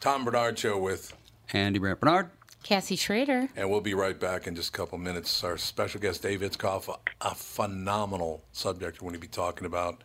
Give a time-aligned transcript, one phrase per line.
[0.00, 1.12] Tom Barnard Show with
[1.52, 2.30] Andy Brant Bernard.
[2.62, 3.48] Cassie Schrader.
[3.56, 5.42] And we'll be right back in just a couple minutes.
[5.42, 10.02] Our special guest, Dave Itzkoff, a, a phenomenal subject we're going to be talking about.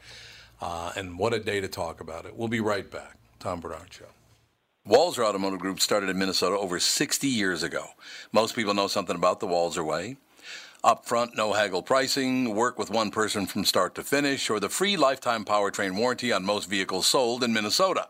[0.61, 2.35] Uh, and what a day to talk about it.
[2.35, 3.17] We'll be right back.
[3.39, 4.05] Tom Barnard Show.
[4.87, 7.85] Walser Automotive Group started in Minnesota over 60 years ago.
[8.31, 10.17] Most people know something about the Walser Way.
[10.83, 14.97] Upfront, no haggle pricing, work with one person from start to finish, or the free
[14.97, 18.09] lifetime powertrain warranty on most vehicles sold in Minnesota.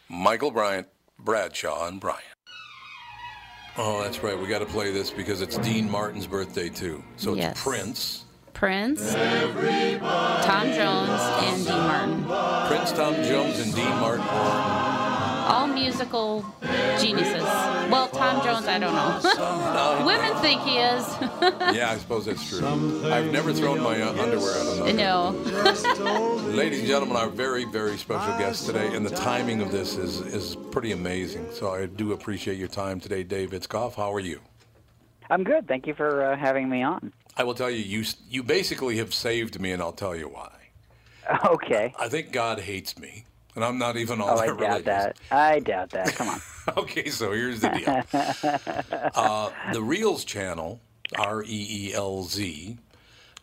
[0.09, 0.87] Michael Bryant,
[1.17, 2.21] Bradshaw, and Bryant.
[3.77, 4.37] Oh, that's right.
[4.37, 7.01] We got to play this because it's Dean Martin's birthday too.
[7.15, 7.57] So it's Yes.
[8.61, 9.15] Prince.
[9.15, 10.03] Prince,
[10.45, 12.67] Tom Jones, and Dean Martin.
[12.67, 14.23] Prince, Tom Jones, and Dean Martin.
[14.29, 16.45] All musical
[16.99, 17.41] geniuses.
[17.41, 20.03] Well, Tom Jones, I don't know.
[20.05, 21.07] Women think he is.
[21.75, 22.67] Yeah, I suppose that's true.
[23.07, 25.29] I've never thrown my uh, underwear out on no.
[26.51, 30.19] Ladies and gentlemen, our very, very special guest today, and the timing of this is,
[30.19, 31.47] is pretty amazing.
[31.51, 33.95] So I do appreciate your time today, Dave Itzkoff.
[33.95, 34.39] How are you?
[35.31, 35.67] I'm good.
[35.67, 37.11] Thank you for uh, having me on.
[37.37, 40.51] I will tell you, you, you basically have saved me, and I'll tell you why.
[41.45, 41.93] Okay.
[41.97, 43.23] I think God hates me,
[43.55, 44.27] and I'm not even on.
[44.27, 44.85] Oh, all I that doubt religious.
[44.85, 45.17] that.
[45.31, 46.15] I doubt that.
[46.15, 46.41] Come on.
[46.77, 47.87] okay, so here's the deal.
[49.15, 50.81] uh, the Reelz channel,
[51.17, 51.47] R E
[51.89, 52.77] E L Z,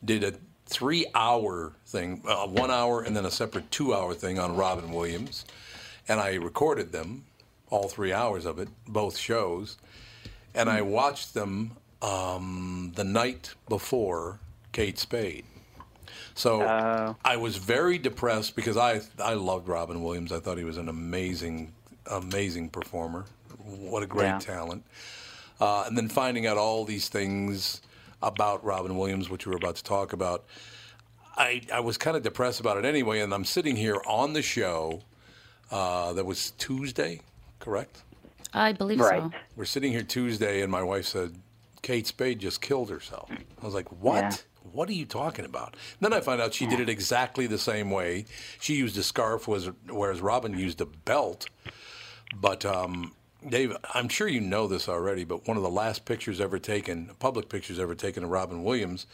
[0.04, 0.34] did a
[0.66, 4.92] three hour thing, uh, one hour, and then a separate two hour thing on Robin
[4.92, 5.46] Williams.
[6.08, 7.24] And I recorded them,
[7.70, 9.78] all three hours of it, both shows.
[10.54, 11.72] And I watched them
[12.02, 14.40] um, the night before
[14.72, 15.44] Kate Spade.
[16.34, 17.16] So Oh.
[17.24, 20.30] I was very depressed because I I loved Robin Williams.
[20.32, 21.72] I thought he was an amazing,
[22.06, 23.24] amazing performer.
[23.64, 24.38] What a great Yeah.
[24.38, 24.84] talent.
[25.60, 27.80] Uh, and then finding out all these things
[28.22, 30.44] about Robin Williams, which we were about to talk about,
[31.36, 33.20] I, I was kind of depressed about it anyway.
[33.20, 35.02] And I'm sitting here on the show
[35.72, 37.20] uh, that was Tuesday,
[37.58, 38.02] correct?
[38.54, 39.22] I believe Right.
[39.22, 39.30] so.
[39.56, 41.34] We're sitting here Tuesday, and my wife said,
[41.88, 43.30] Kate Spade just killed herself.
[43.30, 44.16] I was like, what?
[44.20, 44.36] Yeah.
[44.72, 45.74] What are you talking about?
[46.00, 48.26] Then I found out she did it exactly the same way.
[48.60, 51.48] She used a scarf, was- whereas Robin used a belt.
[52.38, 53.14] But, um,
[53.48, 57.10] Dave, I'm sure you know this already, but one of the last pictures ever taken,
[57.20, 59.06] public pictures ever taken of Robin Williams,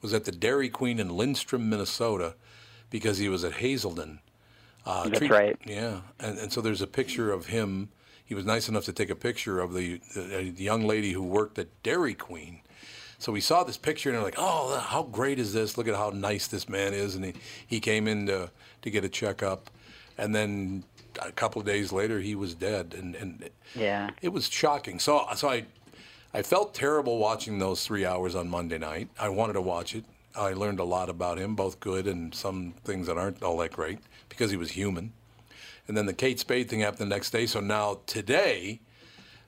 [0.00, 2.34] was at the Dairy Queen in Lindstrom, Minnesota,
[2.88, 4.20] because he was at Hazelden.
[4.86, 5.58] Uh, That's right.
[5.66, 7.90] Yeah, and, and so there's a picture of him.
[8.32, 11.12] He was nice enough to take a picture of the, the, uh, the young lady
[11.12, 12.62] who worked at Dairy Queen.
[13.18, 15.76] So we saw this picture and we're like, oh, uh, how great is this?
[15.76, 17.14] Look at how nice this man is.
[17.14, 17.34] And he,
[17.66, 18.50] he came in to,
[18.80, 19.68] to get a checkup.
[20.16, 20.84] And then
[21.20, 22.94] a couple of days later, he was dead.
[22.98, 24.08] And, and Yeah.
[24.22, 24.98] it was shocking.
[24.98, 25.66] So, so I,
[26.32, 29.10] I felt terrible watching those three hours on Monday night.
[29.20, 30.06] I wanted to watch it.
[30.34, 33.72] I learned a lot about him, both good and some things that aren't all that
[33.72, 33.98] great,
[34.30, 35.12] because he was human.
[35.88, 37.46] And then the Kate Spade thing happened the next day.
[37.46, 38.80] So now today,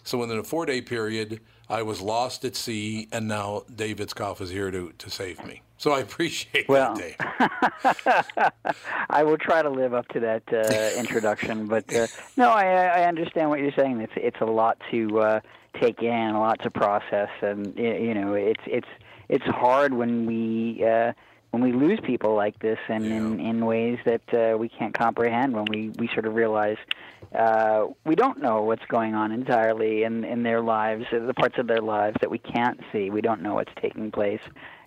[0.02, 1.40] So within a four day period,
[1.70, 5.62] I was lost at sea, and now Dave Itzkoff is here to, to save me.
[5.78, 8.74] So I appreciate Well, that, Dave.
[9.10, 12.06] I will try to live up to that uh, introduction, but uh,
[12.36, 14.00] no, I, I understand what you're saying.
[14.00, 15.40] It's it's a lot to uh,
[15.80, 18.88] take in, a lot to process, and you know, it's it's
[19.28, 21.12] it's hard when we uh,
[21.54, 25.54] when we lose people like this, and in, in ways that uh, we can't comprehend.
[25.54, 26.78] When we we sort of realize
[27.32, 31.56] uh, we don't know what's going on entirely in in their lives, uh, the parts
[31.58, 33.08] of their lives that we can't see.
[33.10, 34.40] We don't know what's taking place,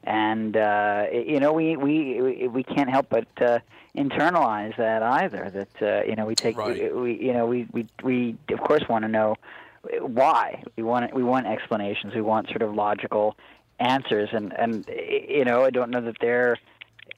[0.03, 3.59] and uh, you know we we we- we can't help but uh,
[3.95, 5.49] internalize that either.
[5.49, 6.93] That uh, you know we take Right.
[6.93, 9.35] we, we you know we we we of course want to know
[10.01, 12.13] why we want we want explanations.
[12.13, 13.37] We want sort of logical
[13.79, 16.57] answers, and and you know I don't know that they're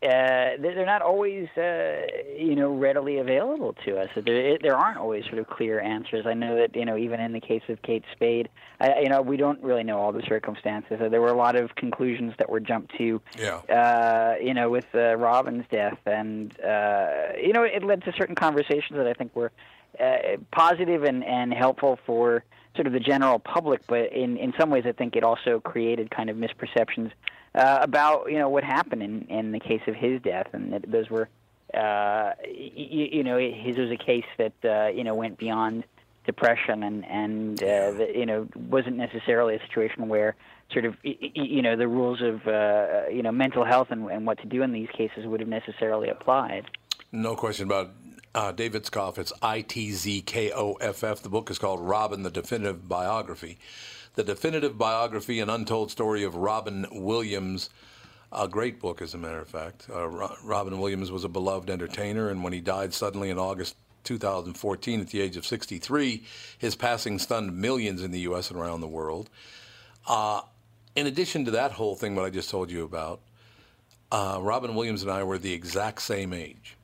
[0.02, 2.02] uh, they're not always, uh,
[2.38, 4.08] you know, readily available to us.
[4.16, 6.26] There, there aren't always sort of clear answers.
[6.26, 8.48] I know that, you know, even in the case of Kate Spade,
[8.80, 11.00] I, you know, we don't really know all the circumstances.
[11.12, 13.56] There were a lot of conclusions that were jumped to, Yeah.
[13.68, 18.36] uh, you know, with uh, Robin's death, and uh, you know, it led to certain
[18.36, 19.52] conversations that I think were
[20.00, 22.46] uh, positive and and helpful for
[22.80, 23.82] sort of the general public.
[23.88, 27.12] But in in some ways, I think it also created kind of misperceptions
[27.54, 30.90] uh, about you know what happened in in the case of his death, and that
[30.90, 31.28] those were
[31.74, 35.84] uh, you, you know his was a case that uh, you know went beyond
[36.26, 40.38] depression and and uh, the, you know wasn't necessarily a situation where
[40.72, 44.40] sort of you know the rules of uh, you know mental health and, and what
[44.40, 46.64] to do in these cases would have necessarily applied.
[47.12, 47.92] No question about.
[48.36, 49.18] Uh, Dave Itzkoff.
[49.18, 51.22] It's I T Z K O F F.
[51.22, 53.58] The book is called Robin: The Definitive Biography.
[54.16, 57.70] The definitive biography and untold story of Robin Williams.
[58.32, 59.88] A great book, as a matter of fact.
[59.90, 63.76] Uh, Ro- Robin Williams was a beloved entertainer, and when he died suddenly in August
[64.04, 66.24] 2014 at the age of 63,
[66.58, 68.52] his passing stunned millions in the U.S.
[68.52, 69.30] and around the world.
[70.08, 70.42] Uh,
[70.96, 73.22] in addition to that whole thing, what I just told you about,
[74.12, 76.76] uh, Robin Williams and I were the exact same age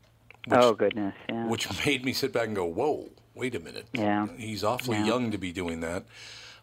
[0.51, 1.47] oh goodness, yeah.
[1.47, 3.85] which made me sit back and go, "Whoa, wait a minute!
[3.93, 4.27] Yeah.
[4.37, 5.05] he's awfully Yeah.
[5.05, 6.03] young to be doing that."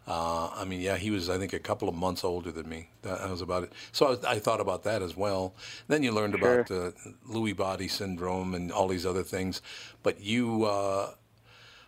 [0.05, 2.89] Uh, I mean, yeah, he was, I think, a couple of months older than me.
[3.03, 3.71] That, was about it.
[3.93, 5.53] So I, I thought about that as well.
[5.87, 6.87] Then you learned about Sure.
[6.87, 6.91] uh,
[7.29, 9.61] Lewy body syndrome and all these other things.
[10.03, 11.11] But you, uh,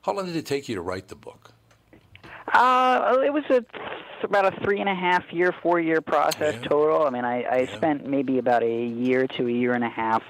[0.03, 1.51] how long did it take you to write the book?
[2.53, 3.65] Uh, it was a
[4.23, 6.69] about a three and a half year, four year process Yeah.
[6.69, 7.05] total.
[7.05, 10.23] I mean, I, I spent maybe about a year to a year and a half,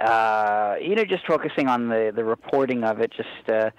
[0.00, 3.70] uh, you know, just focusing on the the reporting of it, just uh,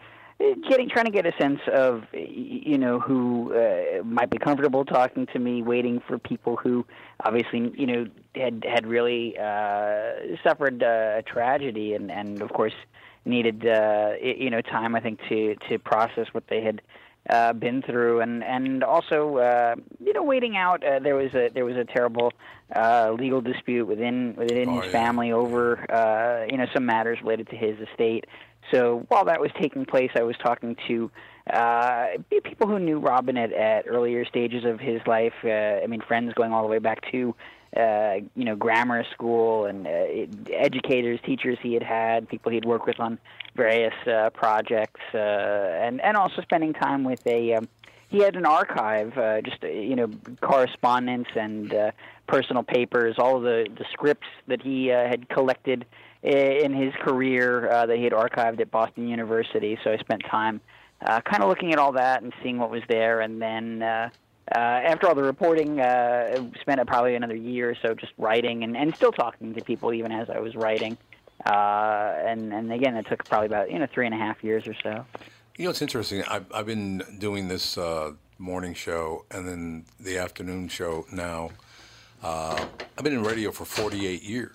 [0.69, 5.25] getting trying to get a sense of you know who uh, might be comfortable talking
[5.27, 6.85] to me, waiting for people who
[7.23, 10.11] obviously you know had had really uh,
[10.43, 12.73] suffered uh, a tragedy, and and of course
[13.25, 16.81] needed uh, you know time I think to to process what they had
[17.29, 20.83] uh, been through, and and also uh, you know waiting out.
[20.83, 22.33] Uh, there was a there was a terrible
[22.73, 24.91] uh, legal dispute within within Oh, his yeah.
[24.91, 28.25] family over uh, you know some matters related to his estate.
[28.71, 31.11] So while that was taking place, I was talking to
[31.53, 32.07] uh,
[32.43, 35.33] people who knew Robin at, at earlier stages of his life.
[35.43, 35.49] Uh,
[35.83, 37.35] I mean, friends going all the way back to
[37.77, 42.87] uh, you know grammar school and uh, educators, teachers he had had, people he'd worked
[42.87, 43.19] with on
[43.55, 47.53] various uh, projects, uh, and and also spending time with a.
[47.53, 47.67] Um,
[48.15, 50.07] he had an archive, uh, just uh, you know,
[50.41, 51.91] correspondence and uh,
[52.27, 55.85] personal papers, all of the the scripts that he uh, had collected
[56.23, 59.77] i- in his career uh, that he had archived at Boston University.
[59.83, 60.61] So I spent time
[61.05, 63.81] uh, kind of looking at all that and seeing what was there, and then.
[63.83, 64.09] Uh,
[64.55, 68.77] uh, after all the reporting, uh, spent probably another year or so just writing and,
[68.77, 70.99] and still talking to people even as I was writing.
[71.43, 74.67] Uh, and, and again, it took probably about you know three and a half years
[74.67, 75.03] or so.
[75.57, 76.21] You know, it's interesting.
[76.23, 81.51] I've, I've been doing this uh, morning show and then the afternoon show now.
[82.21, 82.65] Uh,
[82.97, 84.51] I've been in radio for 48 years.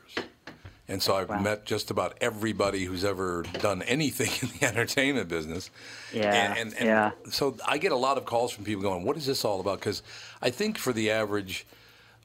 [0.89, 1.41] And so I've Wow.
[1.41, 5.71] met just about everybody who's ever done anything in the entertainment business.
[6.13, 7.11] Yeah, And, and, and yeah.
[7.31, 9.79] so I get a lot of calls from people going, What is this all about?
[9.79, 10.03] Because
[10.43, 11.67] I think for the average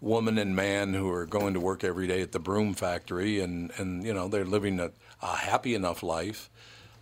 [0.01, 3.72] woman and man who are going to work every day at the broom factory and,
[3.77, 4.91] and you know, they're living a,
[5.22, 6.50] a happy enough life,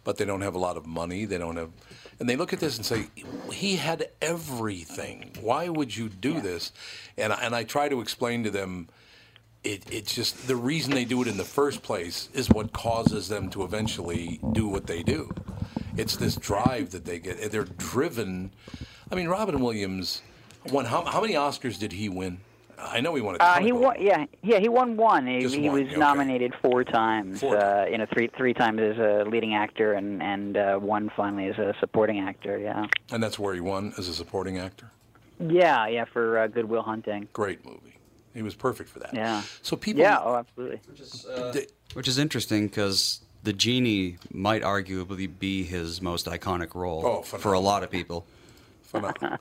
[0.03, 1.25] but they don't have a lot of money.
[1.25, 1.71] They don't have,
[2.19, 3.07] and they look at this and say,
[3.51, 5.31] he had everything.
[5.41, 6.71] Why would you do this?
[7.17, 8.89] And, I- and I try to explain to them,
[9.63, 13.29] it, it's just the reason they do it in the first place is what causes
[13.29, 15.29] them to eventually do what they do.
[15.95, 17.49] It's this drive that they get.
[17.51, 18.51] They're driven.
[19.09, 20.21] I mean, Robin Williams
[20.69, 20.83] won.
[20.85, 22.39] How, how many Oscars did he win?
[22.77, 23.95] I know he won a Uh, ton he of won.
[23.99, 25.25] Yeah, yeah, he won one.
[25.27, 25.95] He, he was okay.
[25.97, 27.39] nominated four times.
[27.39, 31.09] Four Uh, you know, three three times as a leading actor, and and uh, one
[31.15, 32.57] finally as a supporting actor.
[32.57, 32.85] Yeah.
[33.11, 34.91] And that's where he won as a supporting actor.
[35.39, 37.27] Yeah, yeah, for uh, Good Will Hunting.
[37.33, 37.97] Great movie.
[38.33, 39.13] He was perfect for that.
[39.13, 39.41] Yeah.
[39.61, 40.01] So people.
[40.01, 40.19] Yeah.
[40.21, 40.79] Oh, absolutely.
[41.53, 47.21] They- Which is interesting because the genie might arguably be his most iconic role Oh,
[47.21, 48.25] for a lot of people.
[48.83, 49.37] phenomenal.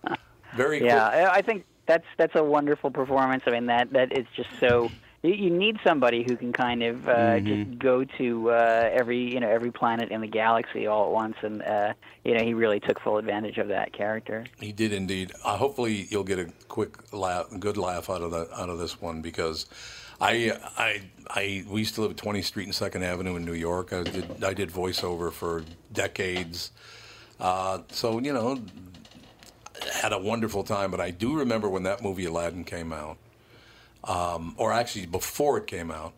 [0.57, 0.91] Very quick.
[0.91, 3.43] Yeah, I I think that's that's a wonderful performance.
[3.47, 4.91] I mean, that that is just so.
[5.25, 9.49] You, need somebody who can kind of uh, just go to uh, every you know
[9.49, 11.93] every planet in the galaxy all at once, and uh,
[12.25, 14.45] you know he really took full advantage of that character.
[14.59, 15.31] He did indeed.
[15.45, 19.01] Uh, hopefully, you'll get a quick laugh, good laugh out of the out of this
[19.01, 19.67] one because
[20.21, 23.55] I I I we used to live at 20th Street and Second Avenue in New
[23.55, 23.93] York.
[23.93, 26.73] I did I did voiceover for decades,
[27.39, 28.61] uh, so you know
[29.93, 30.91] had a wonderful time.
[30.91, 33.17] But I do remember when that movie Aladdin came out,
[34.05, 36.13] um, or actually before it came out.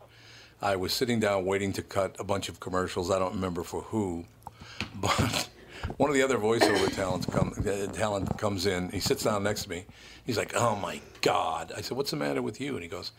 [0.63, 3.11] I was sitting down waiting to cut a bunch of commercials.
[3.11, 4.25] I don't remember for who,
[4.95, 5.49] but
[5.97, 8.89] one of the other voiceover talents come, uh, talent comes in.
[8.91, 9.85] He sits down next to me.
[10.25, 13.13] He's like, "Oh my God!" I said, "What's the matter with you?" And he goes,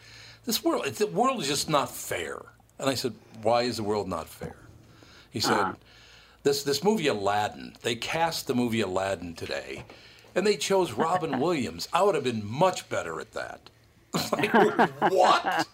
[0.46, 2.42] "This world, the world is just not fair."
[2.80, 4.56] And I said, "Why is the world not fair?"
[5.30, 5.76] He said,
[6.44, 7.76] "This this movie Aladdin.
[7.82, 9.84] They cast the movie Aladdin today,
[10.36, 11.88] and they chose Robin Williams.
[11.94, 13.70] I would have been much better at that."
[14.32, 14.54] Like,
[15.12, 15.68] what?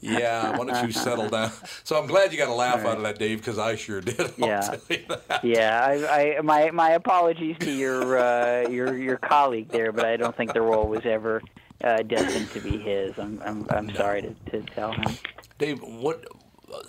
[0.00, 1.52] Yeah, why don't you settle down?
[1.84, 4.32] So I'm glad you got a laugh out of that, Dave, because I sure did.
[4.36, 4.60] Yeah.
[4.60, 5.44] tell you that.
[5.44, 10.16] Yeah, I, I my my apologies to your uh, your your colleague there, but I
[10.16, 11.42] don't think the role was ever
[11.84, 13.16] uh, destined to be his.
[13.18, 15.16] I'm I'm, I'm sorry to, to tell him.
[15.58, 16.24] Dave, what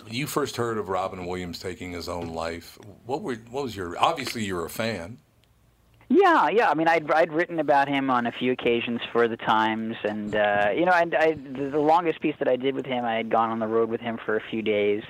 [0.08, 2.78] you first heard of Robin Williams taking his own life?
[3.06, 3.96] What were what was your?
[3.98, 5.18] Obviously, you're a fan.
[6.14, 6.68] Yeah, yeah.
[6.68, 10.34] I mean, I'd I'd written about him on a few occasions for the Times, and
[10.36, 13.30] uh, you know, I, I the, longest piece that I did with him, I had
[13.30, 15.02] gone on the road with him for a few days.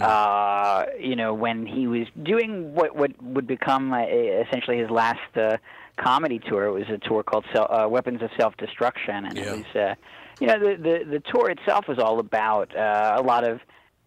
[0.00, 5.36] Uh, you know, when he was doing what what would become uh, essentially his last
[5.36, 5.56] uh,
[5.96, 6.66] comedy tour.
[6.66, 9.44] It was a tour called Sel- uh, Weapons of Self Destruction, and Yeah.
[9.44, 9.76] it was.
[9.76, 9.94] Uh,
[10.40, 13.60] you know, the, the the tour itself was all about uh, a lot of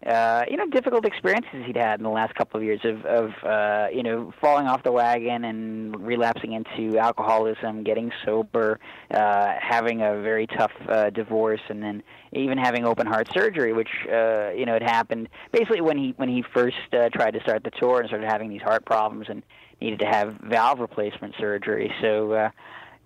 [0.06, 3.30] uh, you know, difficult experiences he'd had in the last couple of years of, of
[3.42, 8.78] uh, you know, falling off the wagon and relapsing into alcoholism, getting sober,
[9.10, 12.02] uh, having a very tough uh, divorce, and then
[12.32, 16.28] even having open heart surgery, which uh, you know had happened basically when he when
[16.28, 19.42] he first uh, tried to start the tour and started having these heart problems and
[19.80, 21.92] needed to have valve replacement surgery.
[22.00, 22.32] So.
[22.32, 22.50] Uh,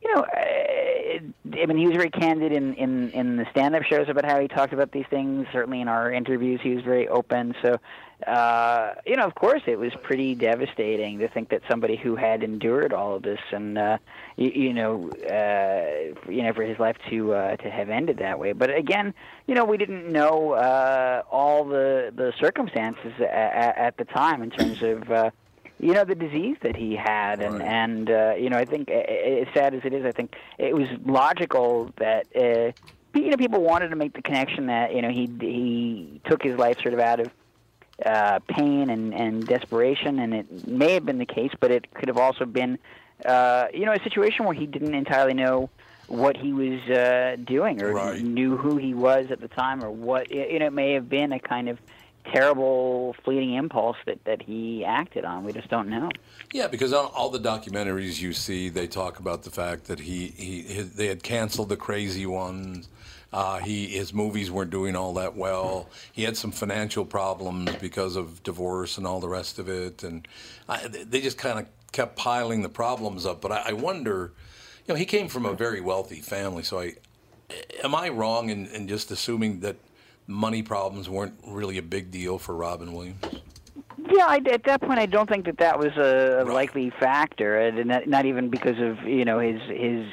[0.02, 4.08] you know, uh, I mean, he was very candid in, in, in the stand-up shows
[4.08, 5.46] about how he talked about these things.
[5.52, 7.54] Certainly in our interviews, he was very open.
[7.62, 7.78] So,
[8.26, 12.42] uh, you know, of course, it was pretty devastating to think that somebody who had
[12.42, 13.98] endured all of this and, uh,
[14.36, 18.38] you, you know, uh, you know, for his life to uh, to have ended that
[18.38, 18.52] way.
[18.52, 19.14] But again,
[19.46, 24.50] you know, we didn't know uh, all the the circumstances at, at the time in
[24.50, 25.10] terms of.
[25.10, 25.30] Uh,
[25.82, 27.68] you know the disease that he had and Right.
[27.68, 30.86] and uh, you know I think as sad as it is I think it was
[31.04, 32.72] logical that uh,
[33.18, 36.56] you know people wanted to make the connection that you know he he took his
[36.56, 37.30] life sort of out of
[38.06, 42.08] uh, pain and and desperation and it may have been the case but it could
[42.08, 42.78] have also been
[43.24, 45.68] uh, you know a situation where he didn't entirely know
[46.06, 48.20] what he was uh, doing or Right.
[48.22, 51.32] knew who he was at the time or what you know it may have been
[51.32, 51.78] a kind of
[52.24, 55.44] terrible fleeting impulse that, that he acted on.
[55.44, 56.10] We just don't know.
[56.52, 60.28] Yeah, because all, all the documentaries you see, they talk about the fact that he,
[60.28, 62.88] he his, they had canceled the crazy ones.
[63.32, 65.88] Uh, he his movies weren't doing all that well.
[66.12, 70.28] He had some financial problems because of divorce and all the rest of it, and
[70.68, 73.40] I, they just kind of kept piling the problems up.
[73.40, 74.32] But I, I wonder,
[74.86, 76.96] you know, he came from a very wealthy family, so I
[77.82, 79.76] am I wrong in, in just assuming that
[80.32, 83.28] money problems weren't really a big deal for Robin Williams?
[84.10, 86.54] Yeah, I, at that point, I don't think that that was a Right.
[86.54, 90.06] likely factor, uh, and not, not even because of you know his his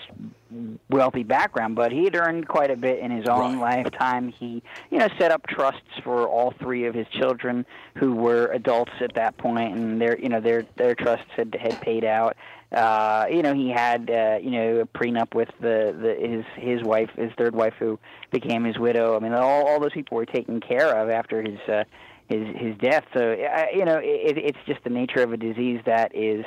[0.89, 3.83] wealthy background, but he had earned quite a bit in his own Right.
[3.83, 4.29] lifetime.
[4.29, 8.91] He, you know, set up trusts for all three of his children who were adults
[8.99, 12.35] at that point, and their, you know, their their trusts had had paid out.
[12.71, 16.83] Uh, you know, he had, uh, you know, a prenup with the, the his his
[16.83, 17.99] wife, his third wife, who
[18.31, 19.15] became his widow.
[19.15, 21.83] I mean, all all those people were taken care of after his uh,
[22.27, 23.05] his his death.
[23.17, 26.45] So, uh, you know, it, it's just the nature of a disease that is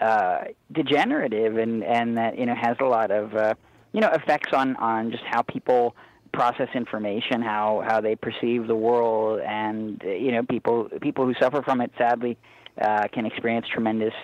[0.00, 3.54] uh, degenerative and and that you know has a lot of uh,
[3.92, 5.94] you know effects on on just how people
[6.32, 11.34] process information, how how they perceive the world, and uh, you know people people who
[11.40, 12.36] suffer from it sadly
[12.80, 14.14] uh, can experience tremendous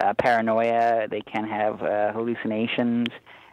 [0.00, 1.08] uh, paranoia.
[1.08, 3.08] They can have uh, hallucinations.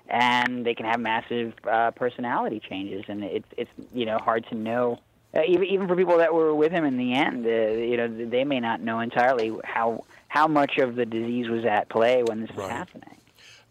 [0.08, 4.56] and they can have massive uh, personality changes, and it's it's you know hard to
[4.56, 5.00] know.
[5.34, 8.08] Uh, even even for people that were with him in the end, uh, you know
[8.30, 12.42] they may not know entirely how how much of the disease was at play when
[12.42, 12.72] this was Right.
[12.72, 13.16] happening.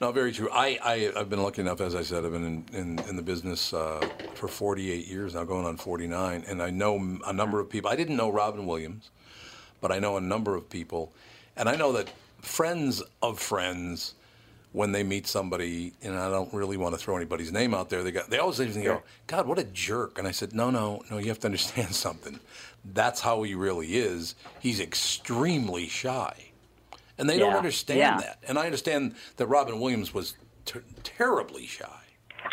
[0.00, 0.48] No, very true.
[0.50, 3.22] I, I, I've been lucky enough, as I said, I've been in, in, in the
[3.22, 6.96] business uh, for 48 years now, going on 49, and I know
[7.26, 7.90] a number of people.
[7.90, 9.10] I didn't know Robin Williams,
[9.82, 11.12] but I know a number of people,
[11.54, 12.08] and I know that
[12.42, 14.14] friends of friends,
[14.73, 18.02] when they meet somebody, and I don't really want to throw anybody's name out there,
[18.02, 20.18] they got they always say me, go, God, what a jerk.
[20.18, 22.38] And I said, No, no, no, you have to understand something.
[22.85, 24.35] That's how he really is.
[24.61, 26.35] He's extremely shy.
[27.18, 28.16] And they don't understand yeah.
[28.18, 28.38] that.
[28.49, 31.87] And I understand that Robin Williams was ter- terribly shy.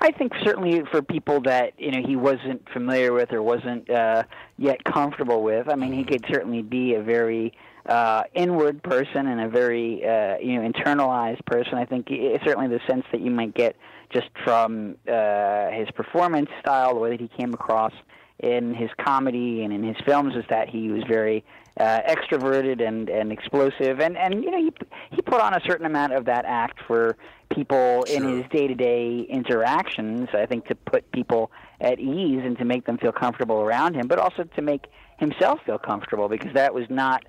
[0.02, 4.24] I think certainly for people that you know he wasn't familiar with or wasn't uh,
[4.58, 5.70] yet comfortable with.
[5.70, 7.54] I mean, he could certainly be a very
[7.88, 11.76] uh, inward person and a very uh, you know internalized person.
[11.76, 12.08] I think
[12.46, 13.76] certainly the sense that you might get
[14.14, 17.94] just from uh, his performance style, the way that he came across
[18.40, 21.44] in his comedy and in his films, is that he was very
[21.80, 24.72] uh, extroverted and, and explosive, and and you know he
[25.12, 27.16] he put on a certain amount of that act for
[27.50, 30.28] people in his day to day interactions.
[30.34, 34.08] I think to put people at ease and to make them feel comfortable around him,
[34.08, 37.26] but also to make himself feel comfortable because that was not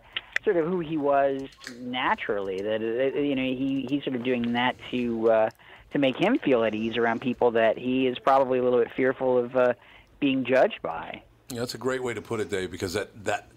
[0.52, 1.42] sort of who he was
[1.80, 2.60] naturally.
[2.62, 5.50] That you know he he's sort of doing that to uh,
[5.92, 8.90] to make him feel at ease around people that he is probably a little bit
[8.96, 9.74] fearful of uh,
[10.20, 11.22] being judged by.
[11.50, 13.50] Yeah, that's a great way to put it, Dave, because that, that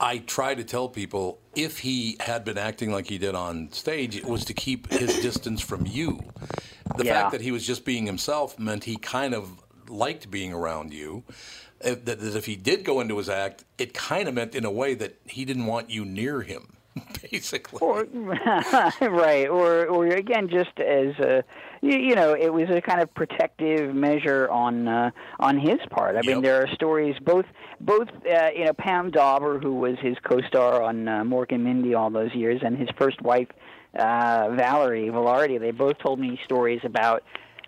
[0.00, 4.16] I try to tell people if he had been acting like he did on stage,
[4.16, 6.18] it was to keep his distance from you.
[6.96, 7.20] The Yeah.
[7.22, 11.22] fact that he was just being himself meant he kind of liked being around you.
[11.80, 14.70] That, that if he did go into his act, it kind of meant in a
[14.70, 16.76] way that he didn't want you near him,
[17.30, 17.80] basically.
[17.80, 18.04] or
[19.00, 21.44] right or or again just as a
[21.82, 26.16] you, you know it was a kind of protective measure on uh, on his part
[26.16, 27.44] i mean there are stories both
[27.80, 31.94] both uh, you know pam dawber who was his co-star on uh, mork and mindy
[31.94, 33.48] all those years and his first wife
[33.98, 37.22] uh, valerie velardi they both told me stories about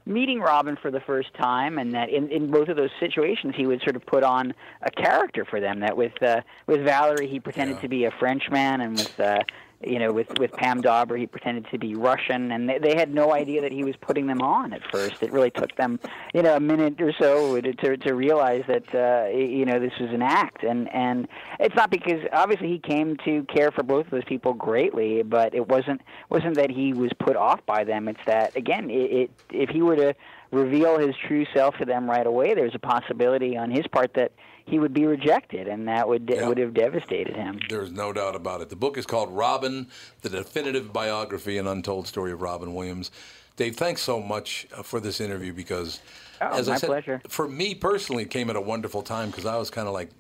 [0.09, 3.67] meeting Robin for the first time, and that in, in both of those situations he
[3.67, 5.81] would sort of put on a character for them.
[5.81, 7.83] That with uh, with Valerie he pretended Yeah.
[7.83, 9.41] to be a Frenchman, and with uh,
[9.85, 13.15] you know with with Pam Dawber he pretended to be Russian, and they, they had
[13.15, 15.23] no idea that he was putting them on at first.
[15.23, 16.01] It really took them
[16.35, 19.93] you know a minute or so to to, to realize that uh, you know this
[20.01, 21.29] was an act, and and
[21.61, 25.55] it's not because obviously he came to care for both of those people greatly, but
[25.55, 28.09] it wasn't wasn't that he was put off by them.
[28.09, 30.15] It's that again, it, it if he were to
[30.51, 34.33] reveal his true self to them right away, there's a possibility on his part that
[34.69, 36.47] he would be rejected, and that would Yeah.
[36.49, 37.59] would have devastated him.
[37.69, 38.69] There's no doubt about it.
[38.69, 39.87] The book is called Robin,
[40.23, 43.11] the definitive biography and untold story of Robin Williams.
[43.57, 46.01] Dave, thanks so much uh, for this interview because,
[46.41, 47.21] Oh, as I said, pleasure.
[47.29, 50.11] for me personally, it came at a wonderful time because I was kind of like,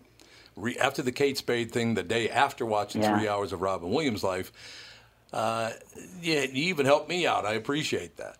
[0.56, 3.16] re- after the Kate Spade thing, the day after watching Yeah.
[3.16, 4.50] three hours of Robin Williams' life,
[5.32, 5.70] uh,
[6.20, 7.44] yeah, you even helped me out.
[7.46, 8.37] I appreciate that.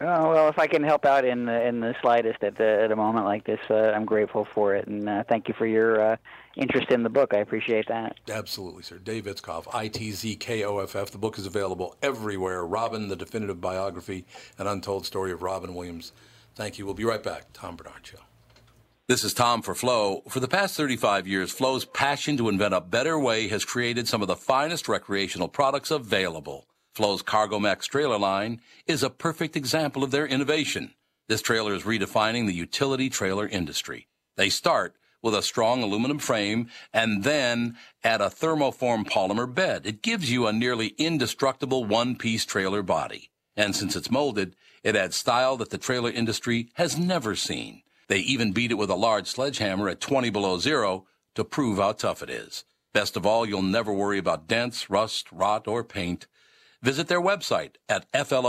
[0.00, 2.92] Oh well, if I can help out in the in the slightest at the at
[2.92, 6.12] a moment like this, uh, I'm grateful for it, and uh, thank you for your
[6.12, 6.16] uh,
[6.56, 7.34] interest in the book.
[7.34, 8.14] I appreciate that.
[8.30, 8.98] Absolutely, sir.
[8.98, 11.10] Dave Itzkoff, I T Z K O F F.
[11.10, 12.64] The book is available everywhere.
[12.64, 14.24] Robin, the definitive biography
[14.56, 16.12] and untold story of Robin Williams.
[16.54, 16.84] Thank you.
[16.84, 17.46] We'll be right back.
[17.52, 18.18] Tom Barnard Show.
[19.08, 20.22] This is Tom for Floe.
[20.28, 24.20] For the past 35 years, Floe's passion to invent a better way has created some
[24.22, 26.66] of the finest recreational products available.
[26.98, 30.94] Floe's Cargo Max trailer line is a perfect example of their innovation.
[31.28, 34.08] This trailer is redefining the utility trailer industry.
[34.34, 39.86] They start with a strong aluminum frame and then add a thermoform polymer bed.
[39.86, 43.30] It gives you a nearly indestructible one-piece trailer body.
[43.56, 47.82] And since it's molded, it adds style that the trailer industry has never seen.
[48.08, 51.06] They even beat it with a large sledgehammer at 20 below zero
[51.36, 52.64] to prove how tough it is.
[52.92, 56.26] Best of all, you'll never worry about dents, rust, rot, or paint.
[56.82, 58.48] Visit their website at floeintl.com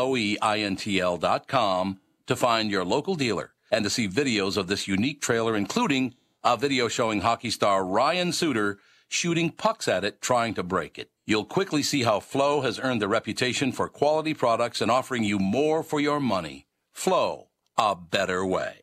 [2.27, 6.13] to find your local dealer and to see videos of this unique trailer, including
[6.43, 11.09] a video showing hockey star Ryan Suter shooting pucks at it trying to break it.
[11.25, 15.39] You'll quickly see how Floe has earned the reputation for quality products and offering you
[15.39, 16.67] more for your money.
[16.93, 18.81] Floe, a better way.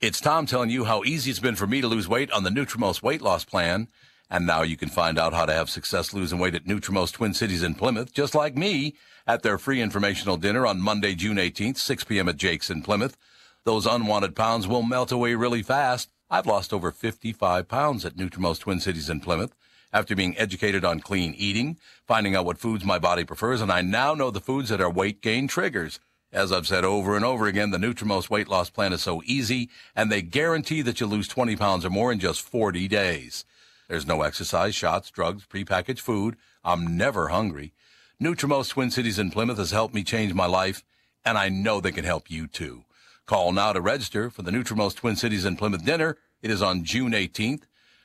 [0.00, 2.50] It's Tom telling you how easy it's been for me to lose weight on the
[2.50, 3.88] Nutrimost weight loss plan.
[4.30, 7.34] And now you can find out how to have success losing weight at Nutrimost Twin
[7.34, 8.94] Cities in Plymouth, just like me,
[9.26, 12.28] at their free informational dinner on Monday, June 18th, 6 p.m.
[12.28, 13.16] at Jake's in Plymouth.
[13.64, 16.10] Those unwanted pounds will melt away really fast.
[16.30, 19.52] I've lost over 55 pounds at Nutrimost Twin Cities in Plymouth
[19.92, 23.80] after being educated on clean eating, finding out what foods my body prefers, and I
[23.82, 25.98] now know the foods that are weight gain triggers.
[26.32, 29.68] As I've said over and over again, the Nutrimost weight loss plan is so easy,
[29.96, 33.44] and they guarantee that you'll lose 20 pounds or more in just 40 days.
[33.90, 36.36] There's no exercise, shots, drugs, prepackaged food.
[36.62, 37.72] I'm never hungry.
[38.22, 40.84] Nutrimost Twin Cities in Plymouth has helped me change my life,
[41.24, 42.84] and I know they can help you too.
[43.26, 46.18] Call now to register for the Nutrimost Twin Cities in Plymouth dinner.
[46.40, 47.62] It is on June 18th.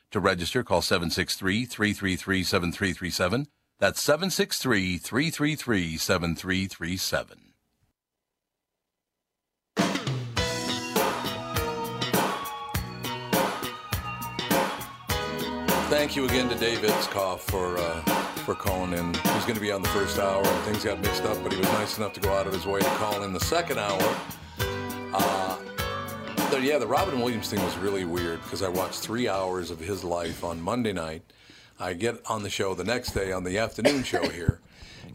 [0.09, 3.45] To register, call 763 333 7337.
[3.77, 4.97] That's 763
[15.95, 18.01] Thank you again to Dave Itzkoff for uh,
[18.43, 19.13] for calling in.
[19.13, 21.53] He was going to be on the first hour, and things got mixed up, but
[21.53, 23.79] he was nice enough to go out of his way to call in the second
[23.79, 24.17] hour.
[25.13, 25.57] Uh,
[26.51, 29.79] the, yeah, the Robin Williams thing was really weird because I watched three hours of
[29.79, 31.23] his life on Monday night.
[31.79, 34.59] I get on the show the next day on the afternoon show here,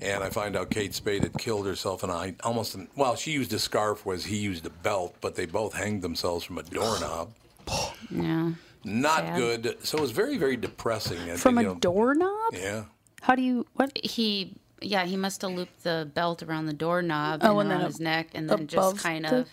[0.01, 3.53] and I find out Kate Spade had killed herself, and I almost well, she used
[3.53, 7.33] a scarf, was he used a belt, but they both hanged themselves from a doorknob.
[8.11, 8.53] Yeah.
[8.85, 9.37] Not Sad.
[9.37, 9.77] good.
[9.87, 11.19] So it was very, very depressing.
[11.29, 12.55] And, From you a know, doorknob?
[12.55, 12.85] Yeah.
[13.23, 13.97] How do you what?
[14.03, 17.79] He, yeah, he must have looped the belt around the doorknob Oh, and and then
[17.81, 19.49] around his neck, and then just kind the- of,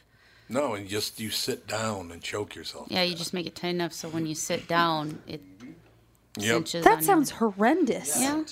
[0.48, 2.88] No, and just you sit down and choke yourself.
[2.90, 5.42] yeah, you just make it tight enough so when you sit down, it
[6.40, 6.54] Yep.
[6.54, 7.04] cinches That you.
[7.06, 8.22] sounds horrendous.
[8.22, 8.44] Yeah.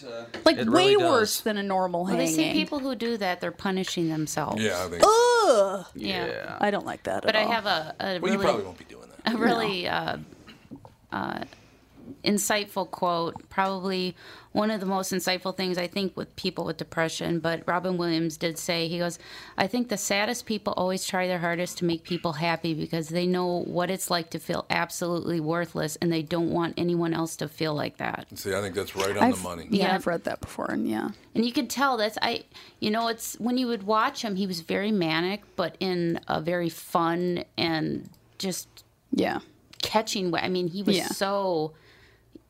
[0.44, 3.42] Like It way really worse than a normal Well, they see people who do that,
[3.42, 4.60] they're punishing themselves.
[4.62, 5.04] Yeah, I think.
[5.06, 5.86] Ugh.
[5.94, 6.58] Yeah.
[6.60, 7.52] I don't like that But at I all.
[7.52, 9.36] have a, a well, you probably won't be doing that.
[9.36, 10.18] a really uh,
[11.16, 11.46] uh,
[12.24, 13.50] insightful quote.
[13.50, 14.16] Probably
[14.52, 17.40] one of the most insightful things I think with people with depression.
[17.40, 19.18] But Robin Williams did say he goes,
[19.58, 23.26] "I think the saddest people always try their hardest to make people happy because they
[23.26, 27.48] know what it's like to feel absolutely worthless, and they don't want anyone else to
[27.48, 29.68] feel like that." See, I think that's right on I've, the money.
[29.70, 29.96] Yeah, Yeah.
[29.96, 31.10] I've read that before, and yeah.
[31.34, 32.44] And you could tell that's I
[32.80, 36.40] you know it's when you would watch him he was very manic but in a
[36.40, 38.68] very fun and just
[39.12, 39.40] Yeah.
[39.86, 40.42] Catching way.
[40.42, 41.08] I mean he was Yeah.
[41.08, 41.74] so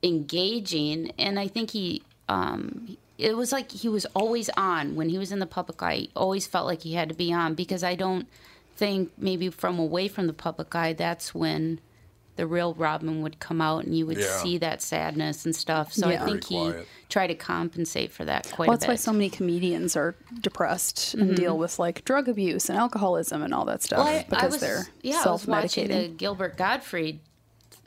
[0.03, 5.17] engaging and I think he um it was like he was always on when he
[5.17, 5.95] was in the public eye.
[5.95, 8.27] He always felt like he had to be on because I don't
[8.75, 11.79] think maybe from away from the public eye that's when
[12.35, 14.37] the real Robin would come out and you would Yeah.
[14.43, 15.93] see that sadness and stuff.
[15.93, 16.21] So Yeah.
[16.21, 16.73] I think he
[17.09, 21.13] tried to compensate for that quite Well, a that's why so many comedians are depressed
[21.13, 24.25] and deal with like drug abuse and alcoholism and all that stuff Well, I- I
[24.29, 26.17] because was- they're yeah, I was watching the self-medicating.
[26.17, 27.19] Gilbert Gottfried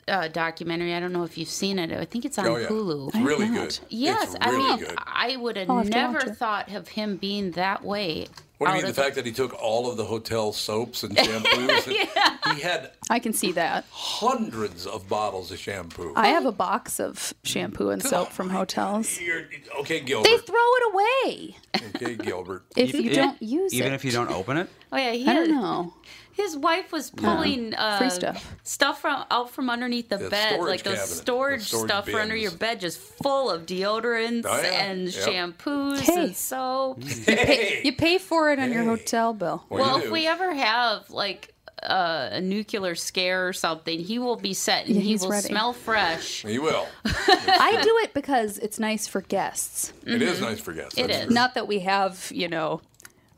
[0.07, 0.95] uh, documentary.
[0.95, 1.91] I don't know if you've seen it.
[1.91, 3.09] I think it's on Oh yeah, Hulu.
[3.09, 3.77] it's really good.
[3.89, 4.95] Yes, it's I mean, good.
[4.97, 8.25] I would have I'll never watch thought of him being that way.
[8.59, 10.51] What do you out mean the of fact that he took all of the hotel
[10.51, 11.87] soaps and shampoos?
[11.87, 13.85] and He had I can see that.
[13.89, 16.11] hundreds of bottles of shampoo.
[16.17, 19.17] I have a box of shampoo and soap from hotels.
[19.79, 20.27] okay, Gilbert.
[20.29, 21.55] They throw it away
[21.95, 22.65] okay, Gilbert.
[22.75, 23.87] if you It- don't use even it.
[23.87, 24.67] Even if you don't open it.
[24.91, 25.93] Oh yeah, he I don't know.
[26.39, 28.55] His wife was pulling uh, Free stuff.
[28.63, 32.09] stuff from out from underneath the Yeah, bed, like those cabinet, storage, those storage stuff
[32.09, 34.83] for under your bed, just full of deodorants Oh, yeah.
[34.85, 35.25] and Yep.
[35.57, 36.23] shampoos Hey.
[36.25, 37.03] and soap.
[37.03, 39.63] Hey, You pay for it on your hotel bill.
[39.69, 43.99] What do you Well, if we ever have like uh, a nuclear scare or something,
[44.01, 45.47] he will be set and Yeah, he will ready.
[45.47, 46.41] smell fresh.
[46.41, 46.85] He will.
[47.05, 49.93] I do it because it's nice for guests.
[50.05, 50.97] It is nice for guests.
[50.97, 51.25] It is.
[51.27, 51.33] true.
[51.33, 52.81] Not that we have, you know,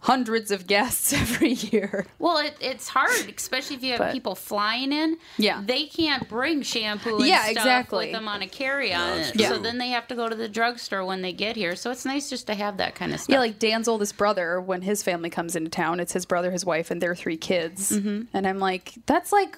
[0.01, 2.05] hundreds of guests every year.
[2.19, 5.17] Well, it, it's hard, especially if you have But- people flying in.
[5.37, 5.61] Yeah.
[5.65, 8.05] They can't bring shampoo and Yeah, stuff exactly.
[8.07, 9.07] with them on a carry-on.
[9.09, 11.75] No, that's so then they have to go to the drugstore when they get here.
[11.75, 13.33] So it's nice just to have that kind of stuff.
[13.33, 16.65] Yeah, like Dan's oldest brother, when his family comes into town, it's his brother, his
[16.65, 17.91] wife, and their three kids.
[17.91, 18.23] Mm-hmm.
[18.35, 19.57] And I'm like, that's like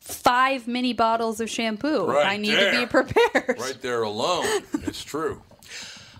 [0.00, 2.06] five mini bottles of shampoo.
[2.06, 2.72] Right I need there.
[2.72, 3.58] to be prepared.
[3.60, 4.44] Right there alone.
[4.82, 5.40] it's true.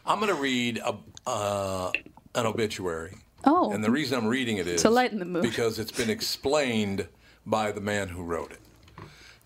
[0.06, 0.94] I'm going to read a,
[1.28, 1.90] uh,
[2.34, 3.16] an obituary.
[3.46, 3.72] Oh.
[3.72, 5.42] And the reason I'm reading it is To lighten the mood.
[5.42, 7.08] because it's been explained
[7.46, 8.60] by the man who wrote it.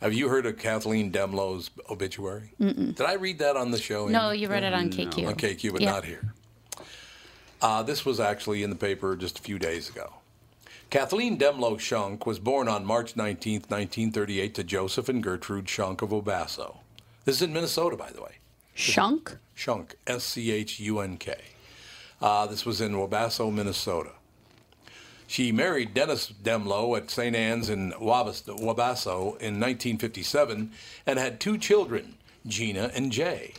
[0.01, 2.53] Have you heard of Kathleen Dehmlow's obituary?
[2.61, 2.95] Mm-mm.
[2.95, 4.07] Did I read that on the show?
[4.07, 5.27] no, you read it on KQ.
[5.27, 5.91] on KQ, but Yeah.
[5.91, 6.33] not here.
[7.61, 10.15] Uh, this was actually in the paper just a few days ago.
[10.91, 16.11] Kathleen Dehmlow Schunk was born on March 19, 1938, to Joseph and Gertrude Schunk of
[16.11, 16.77] Wabasso.
[17.25, 18.37] This is in Minnesota, by the way.
[18.77, 19.37] Schunk?
[19.57, 21.35] Schunk, S C H U N K.
[22.21, 24.11] Uh, this was in Wabasso, Minnesota.
[25.27, 27.37] She married Dennis Dehmlow at St.
[27.37, 30.73] Anne's in Wabasso in 1957
[31.07, 32.15] and had two children,
[32.47, 33.53] Gina and Jay.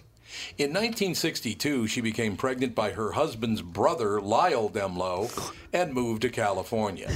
[0.58, 7.12] In 1962, she became pregnant by her husband's brother, Lyle Dehmlow, and moved to California.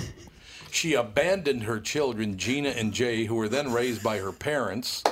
[0.72, 5.04] She abandoned her children, Gina and Jay, who were then raised by her parents.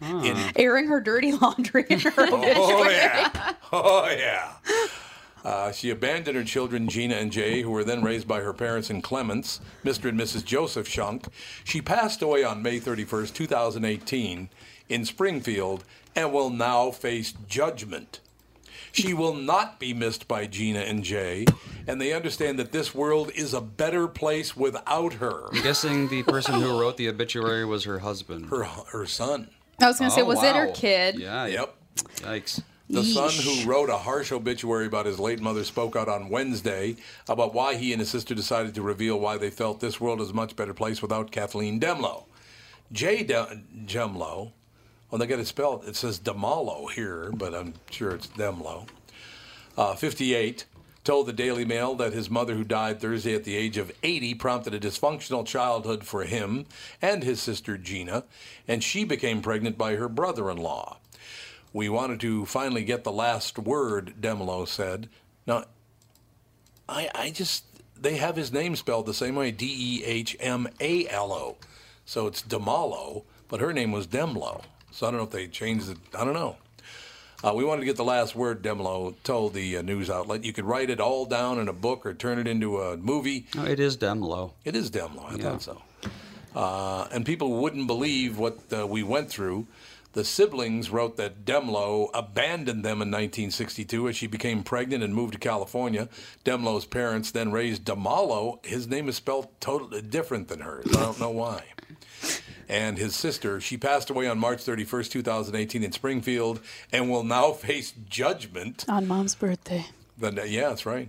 [0.00, 3.52] In Airing her dirty laundry in her Oh yeah.
[3.72, 4.52] Oh yeah.
[5.44, 8.88] Uh, she abandoned her children, Gina and Jay, who were then raised by her parents
[8.88, 10.08] in Clements, Mr.
[10.08, 10.44] and Mrs.
[10.44, 11.26] Joseph Schunk.
[11.64, 14.48] She passed away on May 31st, 2018,
[14.88, 15.84] in Springfield,
[16.16, 18.20] and will now face judgment.
[18.92, 21.46] She will not be missed by Gina and Jay,
[21.86, 25.48] and they understand that this world is a better place without her.
[25.52, 28.46] I'm guessing the person who wrote the obituary was her husband.
[28.46, 29.50] Her, her son.
[29.80, 31.18] I was gonna say, Oh, was it her kid?
[31.18, 31.46] Yeah.
[31.46, 31.74] Yep.
[32.18, 32.62] Yikes.
[32.90, 36.96] The son who wrote a harsh obituary about his late mother spoke out on Wednesday
[37.26, 40.30] about why he and his sister decided to reveal why they felt this world is
[40.30, 42.24] a much better place without Kathleen Dehmlow.
[42.92, 44.52] Jay De- Dehmlow,
[45.10, 48.86] well, they got it spelled, it says Demalo here, but I'm sure it's Dehmlow,
[49.78, 50.66] uh, 58,
[51.04, 54.34] told the Daily Mail that his mother, who died Thursday at the age of 80,
[54.34, 56.66] prompted a dysfunctional childhood for him
[57.00, 58.24] and his sister Gina,
[58.68, 60.98] and she became pregnant by her brother in law.
[61.74, 65.08] We wanted to finally get the last word, Demelo said.
[65.46, 65.64] Now,
[66.88, 67.64] I, I just,
[68.00, 69.66] they have his name spelled the same way D
[70.00, 71.56] E H M A L O.
[72.06, 74.62] So it's Demalo, but her name was Dehmlow.
[74.92, 75.98] So I don't know if they changed it.
[76.16, 76.56] I don't know.
[77.42, 80.44] Uh, we wanted to get the last word, Dehmlow told the uh, news outlet.
[80.44, 83.46] You could write it all down in a book or turn it into a movie.
[83.56, 84.52] No, it is Dehmlow.
[84.64, 85.32] It is Dehmlow.
[85.32, 85.42] I Yeah.
[85.42, 85.82] thought so.
[86.54, 89.66] Uh, and people wouldn't believe what uh, we went through.
[90.14, 95.32] The siblings wrote that Dehmlow abandoned them in 1962 as she became pregnant and moved
[95.32, 96.08] to California.
[96.44, 98.64] Dehmlow's parents then raised Demalo.
[98.64, 100.86] His name is spelled totally different than hers.
[100.96, 101.64] I don't know why.
[102.68, 106.60] And his sister, she passed away on March 31st, 2018, in Springfield,
[106.92, 108.84] and will now face judgment.
[108.88, 109.84] On mom's birthday.
[110.16, 111.08] The, yeah, that's right.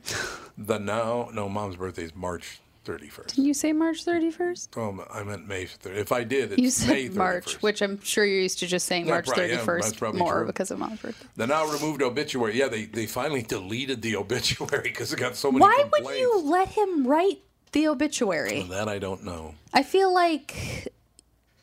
[0.58, 3.36] The now, no, mom's birthday is March 31st.
[3.36, 4.68] Did you say March 31st?
[4.78, 5.96] Oh, I meant May 30th.
[5.98, 7.16] If I did, it's You said May 31st.
[7.16, 9.94] March, which I'm sure you're used to just saying Yeah, March probably, yeah, 31st that's
[9.96, 10.46] probably more true.
[10.48, 11.28] because of mom's birthday.
[11.36, 12.58] The now removed obituary.
[12.58, 16.08] Yeah, they, they finally deleted the obituary because it got so many Why complaints.
[16.10, 17.40] would you let him write
[17.74, 18.64] the obituary?
[18.70, 19.56] That I don't know.
[19.74, 20.88] I feel like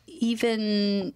[0.07, 1.13] even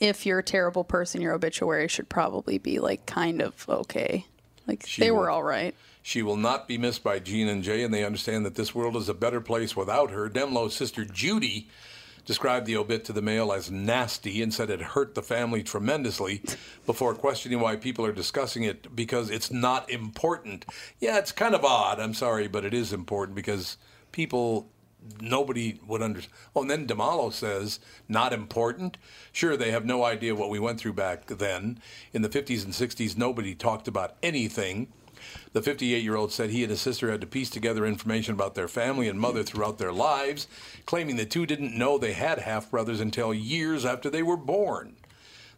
[0.00, 4.26] if you're a terrible person, your obituary should probably be like kind of okay.
[4.66, 5.74] Like She they were all right.
[6.06, 8.94] She will not be missed by Gene and Jay, and they understand that this world
[8.94, 10.30] is a better place without her.
[10.30, 11.68] Dehmlow's sister Judy
[12.24, 16.42] described the obit to the Mail as nasty and said it hurt the family tremendously
[16.86, 20.64] before questioning why people are discussing it because it's not important.
[21.00, 21.98] Yeah, it's kind of odd.
[21.98, 23.76] I'm sorry, but it is important because
[24.12, 24.68] people
[25.20, 26.34] nobody would understand.
[26.54, 28.96] Oh, and then Damalo says, not important.
[29.32, 31.80] Sure, they have no idea what we went through back then.
[32.12, 34.92] In the 50s and 60s, nobody talked about anything.
[35.56, 38.54] The 58 year old said he and his sister had to piece together information about
[38.54, 40.48] their family and mother throughout their lives,
[40.84, 44.96] claiming the two didn't know they had half brothers until years after they were born.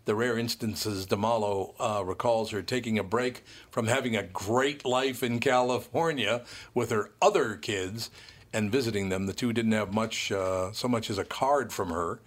[0.04, 5.24] The rare instances Damalo uh, recalls her taking a break from having a great life
[5.24, 8.08] in California with her other kids
[8.52, 9.26] and visiting them.
[9.26, 12.20] The two didn't have much, uh, so much as a card from her.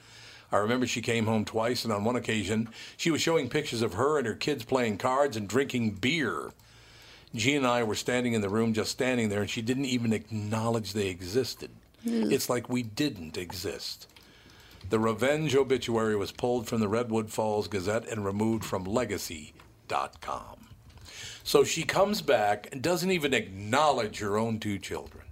[0.52, 3.94] I remember she came home twice, and on one occasion, she was showing pictures of
[3.94, 6.52] her and her kids playing cards and drinking beer.
[7.34, 10.14] Jean and I were standing in the room, just standing there, and she didn't even
[10.14, 11.72] acknowledge they existed.
[12.04, 12.32] Hmm.
[12.32, 14.08] It's like we didn't exist.
[14.90, 20.58] The revenge obituary was pulled from the Redwood Falls Gazette and removed from legacy.com.
[21.44, 25.24] So she comes back and doesn't even acknowledge her own two children.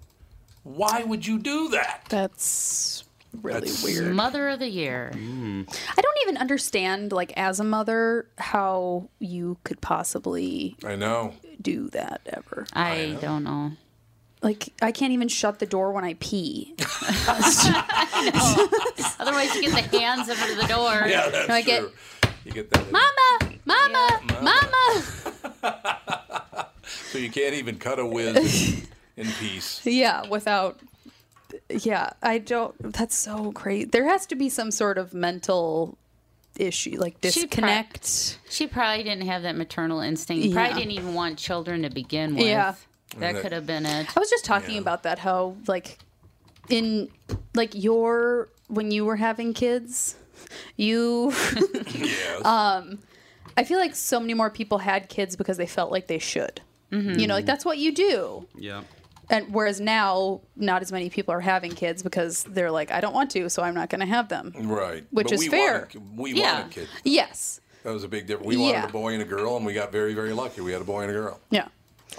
[0.64, 2.04] Why would you do that?
[2.10, 3.04] That's
[3.42, 4.13] really That's- weird.
[4.13, 5.12] Mother of the year.
[5.13, 5.63] Hmm.
[5.98, 11.34] I don't even understand, like, as a mother, how you could possibly I know.
[11.62, 12.65] do that ever.
[12.74, 13.72] I don't know.
[14.42, 16.76] Like, I can't even shut the door when I pee.
[18.22, 21.04] Oh, otherwise, you get the hands under the door.
[21.08, 21.92] Yeah, that's I get- true.
[22.46, 22.86] You get that.
[22.86, 25.04] in- Mama, mama, mama.
[27.12, 28.86] So you can't even cut a whiz
[29.18, 29.82] in peace.
[29.86, 30.80] Yeah, without.
[31.70, 32.76] Yeah, I don't.
[32.94, 33.92] That's so great.
[33.92, 35.98] There has to be some sort of mental
[36.58, 38.40] issue, like She pro- disconnect.
[38.50, 40.52] She probably didn't have that maternal instinct.
[40.54, 40.76] Probably Yeah.
[40.78, 42.46] didn't even want children to begin with.
[42.46, 42.76] Yeah.
[43.18, 44.08] That that- could have been it.
[44.16, 44.82] I was just talking Yeah.
[44.82, 45.20] about that.
[45.20, 45.98] How like
[46.70, 47.10] in
[47.56, 50.16] like your when you were having kids,
[50.76, 51.34] you.
[51.96, 52.44] Yes.
[53.58, 56.62] I feel like so many more people had kids because they felt like they should.
[56.92, 57.20] Mm-hmm.
[57.20, 58.48] You know, like that's what you do.
[58.58, 58.84] Yeah.
[59.30, 63.13] And whereas now, not as many people are having kids because they're like, I don't
[63.13, 64.54] want to, so I'm not going to have them.
[64.56, 65.06] right.
[65.12, 65.88] which But is we fair.
[65.94, 66.54] Wanted, we Yeah.
[66.62, 66.89] wanted kids.
[67.04, 67.62] Yes.
[67.84, 68.48] That was a big difference.
[68.48, 68.86] We wanted Yeah.
[68.88, 70.62] a boy and a girl, and we got very, very lucky.
[70.62, 71.39] We had a boy and a girl.
[71.50, 71.68] Yeah.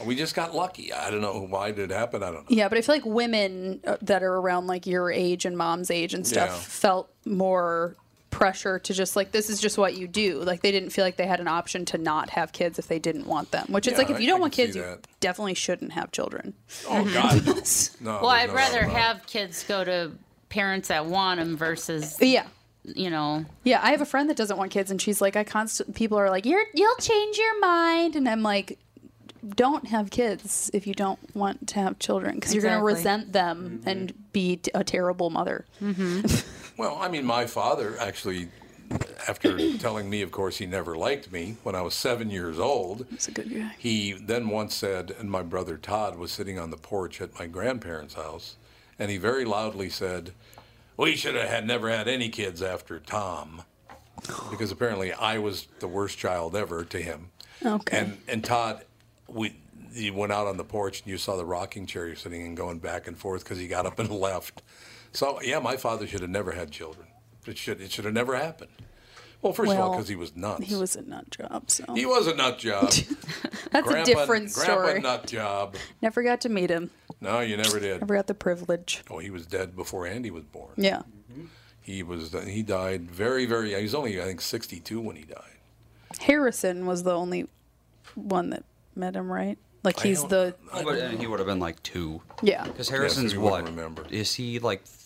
[0.06, 0.92] We just got lucky.
[0.92, 2.22] I don't know why did it happen.
[2.22, 2.56] I don't know.
[2.56, 5.90] Yeah, but I feel like women uh, that are around like your age and mom's
[5.90, 6.56] age and stuff Yeah.
[6.58, 7.96] felt more
[8.40, 10.38] pressure to just like this is just what you do.
[10.42, 12.98] Like they didn't feel like they had an option to not have kids if they
[12.98, 13.66] didn't want them.
[13.68, 16.10] Which it's Yeah, like if you I don't can want kids, you definitely shouldn't have
[16.10, 16.54] children.
[16.88, 17.44] Oh God.
[17.46, 17.54] no.
[18.00, 19.00] No, Well, I'd no rather doubt about it.
[19.02, 20.12] have kids go to
[20.48, 22.46] parents that want them versus, Yeah.
[22.82, 25.44] you know, Yeah, I have a friend that doesn't want kids, and she's like, I
[25.44, 25.94] constant.
[25.94, 28.78] People are like, "You're you'll change your mind," and I'm like,
[29.54, 33.32] "Don't have kids if you don't want to have children, because you're going to resent
[33.34, 33.88] them mm-hmm.
[33.88, 36.26] and be a terrible mother." Mm-hmm.
[36.80, 38.48] Well, I mean, my father actually,
[39.28, 43.04] after telling me, of course, he never liked me when I was seven years old.
[43.12, 43.74] It's a good guy.
[43.76, 47.46] He then once said, and my brother Todd was sitting on the porch at my
[47.46, 48.56] grandparents' house,
[48.98, 50.32] and he very loudly said,
[50.96, 53.60] "We should have had never had any kids after Tom,"
[54.50, 57.28] because apparently I was the worst child ever to him.
[57.62, 57.98] Okay.
[57.98, 58.86] And and Todd,
[59.28, 59.54] we
[59.92, 62.54] he went out on the porch and you saw the rocking chair you're sitting in
[62.54, 64.62] going back and forth because he got up and left.
[65.12, 67.06] So yeah, my father should have never had children.
[67.46, 68.70] It should it should have never happened.
[69.42, 70.66] Well, first of all, because he was nuts.
[70.66, 72.90] He was a nut job, so He was a nut job.
[73.72, 74.66] that's a different story.
[74.66, 75.00] Grandpa story.
[75.00, 75.76] nut job.
[76.02, 76.90] Never got to meet him.
[77.22, 78.00] No, you never did.
[78.00, 79.02] Never got the privilege.
[79.10, 80.72] Oh, he was dead before Andy was born.
[80.76, 81.02] Yeah.
[81.80, 82.34] He was.
[82.34, 83.74] Uh, he died very, very.
[83.74, 85.56] He was only, I think, 62 when he died.
[86.20, 87.46] Harrison was the only
[88.14, 89.56] one that met him, right?
[89.82, 92.20] Like he's don't- the He would, uh, he would have been like two.
[92.42, 92.64] yeah.
[92.64, 93.64] Because Harrison's we what?
[93.64, 94.04] remember.
[94.10, 94.99] Is he like th-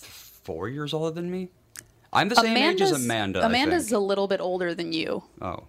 [0.45, 1.49] four years older than me?
[2.13, 3.41] I'm the same age as Amanda.
[3.41, 3.97] I Amanda's think.
[3.97, 5.65] a little bit older than you, Oh,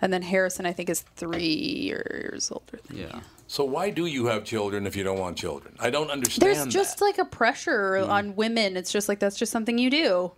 [0.00, 2.78] and then Harrison I think is three years older.
[2.88, 3.02] Than you.
[3.04, 3.20] yeah.
[3.46, 5.76] So why do you have children if you don't want children?
[5.78, 6.40] I don't understand.
[6.56, 8.08] There's just like a pressure mm.
[8.08, 8.78] on women.
[8.78, 10.32] It's just like that's just something you do.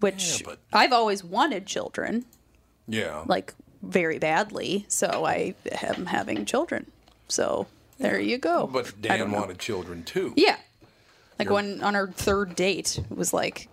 [0.00, 2.26] Which Yeah, but- I've always wanted children,
[2.86, 3.24] yeah.
[3.26, 4.84] like very badly.
[4.88, 6.90] So I am having children.
[7.28, 7.66] So
[7.98, 8.66] there you go.
[8.66, 9.38] but I don't Dan know.
[9.40, 10.34] wanted children too.
[10.36, 10.56] Yeah.
[11.38, 13.68] Like You're- when on our third date, it was like,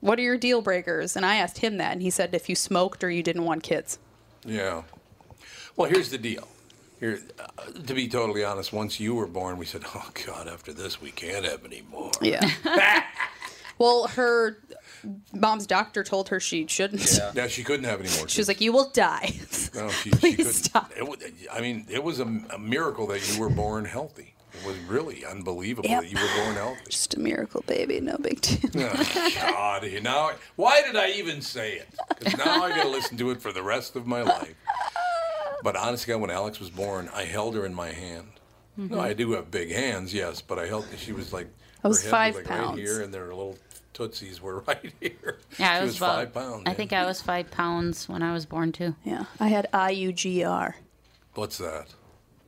[0.00, 2.54] "What are your deal breakers?" And I asked him that, and he said, "If you
[2.56, 3.98] smoked or you didn't want kids."
[4.44, 4.82] Yeah.
[5.76, 6.48] Well, here's the deal.
[6.98, 10.72] Here, uh, to be totally honest, once you were born, we said, "Oh God, after
[10.72, 12.48] this, we can't have any more." Yeah.
[13.78, 14.56] well, her
[15.34, 17.20] mom's doctor told her she shouldn't.
[17.34, 18.28] Yeah, she couldn't have any more.
[18.28, 18.48] She was kids.
[18.48, 19.34] like, "You will die."
[19.74, 20.52] No, she, she Please couldn't.
[20.54, 20.90] stop.
[20.96, 21.16] It, wa-
[21.52, 24.32] I mean, it was a, a miracle that you were born healthy.
[24.60, 26.02] It was really unbelievable Yep.
[26.02, 26.80] that you were born healthy.
[26.88, 28.00] Just a miracle, baby.
[28.00, 28.70] No big deal.
[28.76, 31.88] Oh, God, you now why did I even say it?
[32.18, 34.54] Because now I got to listen to it for the rest of my life.
[35.62, 38.28] But honestly, when Alex was born, I held her in my hand.
[38.76, 39.18] No, I mm-hmm.
[39.18, 40.86] do have big hands, yes, but I held.
[40.98, 41.48] She was like,
[41.82, 42.68] I was her head five like pounds.
[42.70, 43.56] right here, and their little
[43.94, 45.38] tootsies were right here.
[45.58, 46.62] yeah, I she was, was about, five pounds.
[46.66, 46.74] I yeah.
[46.74, 48.94] think I was five pounds when I was born too.
[49.04, 50.74] Yeah, I had IUGR,
[51.34, 51.88] What's that?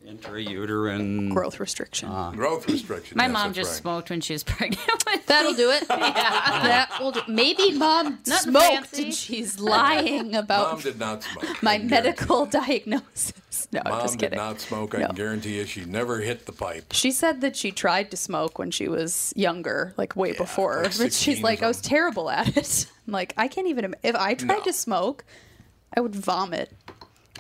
[0.09, 1.31] Intrauterine.
[1.33, 2.09] growth restriction.
[2.11, 2.31] Ah.
[2.31, 3.17] Growth restriction.
[3.17, 3.77] My yes, mom just right.
[3.83, 5.87] smoked when she was pregnant with That'll do it.
[5.89, 7.21] That will do.
[7.29, 9.05] Maybe mom Nothing smoked fancy.
[9.05, 11.63] and she's lying about Mom did not smoke.
[11.63, 13.69] my I can guarantee medical diagnosis.
[13.73, 14.95] No, I'm Mom did not smoke.
[14.95, 15.07] I No.
[15.09, 16.93] can guarantee you, she never hit the pipe.
[16.93, 20.85] She said that she tried to smoke when she was younger, like way before.
[20.85, 22.87] like but she's like, I was terrible at it.
[23.07, 23.85] I'm like, I can't even.
[23.87, 24.63] im- If I tried No.
[24.65, 25.25] to smoke,
[25.95, 26.73] I would vomit.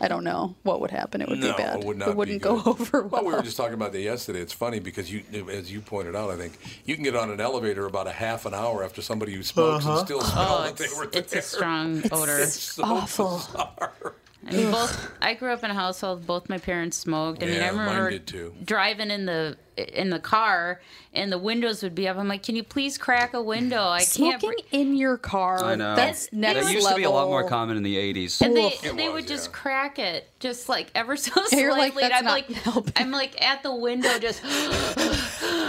[0.01, 1.21] I don't know what would happen.
[1.21, 1.81] It would no, be bad.
[1.81, 2.09] it would not.
[2.09, 3.23] it wouldn't be go over well.
[3.23, 4.41] Well, we were just talking about that yesterday.
[4.41, 7.41] It's funny because you, as you pointed out, I think you can get on an
[7.41, 10.05] elevator about a half an hour after somebody who smokes and uh-huh.
[10.05, 12.39] still smell Oh, that they it's, were it's a strong odor.
[12.39, 13.37] It's so awful.
[13.39, 14.15] bizarre.
[14.49, 15.13] I mean, both.
[15.21, 16.27] I grew up in a household.
[16.27, 17.43] Both my parents smoked.
[17.43, 18.55] I mean, I Yeah, mine remember did too.
[18.65, 20.81] driving in the in the car,
[21.15, 22.17] and the windows would be up.
[22.17, 23.85] I'm like, "Can you please crack a window?
[23.89, 24.09] I can't."
[24.41, 25.63] Smoking bre-" in your car.
[25.65, 25.95] I know.
[25.95, 28.41] That's next that used to be a lot more common in the 80s.
[28.41, 29.53] And they, It they was, would just yeah.
[29.57, 32.03] crack it, just like ever so And you're slightly.
[32.03, 34.43] like, and I'm "That's like, helping." I'm like at the window, just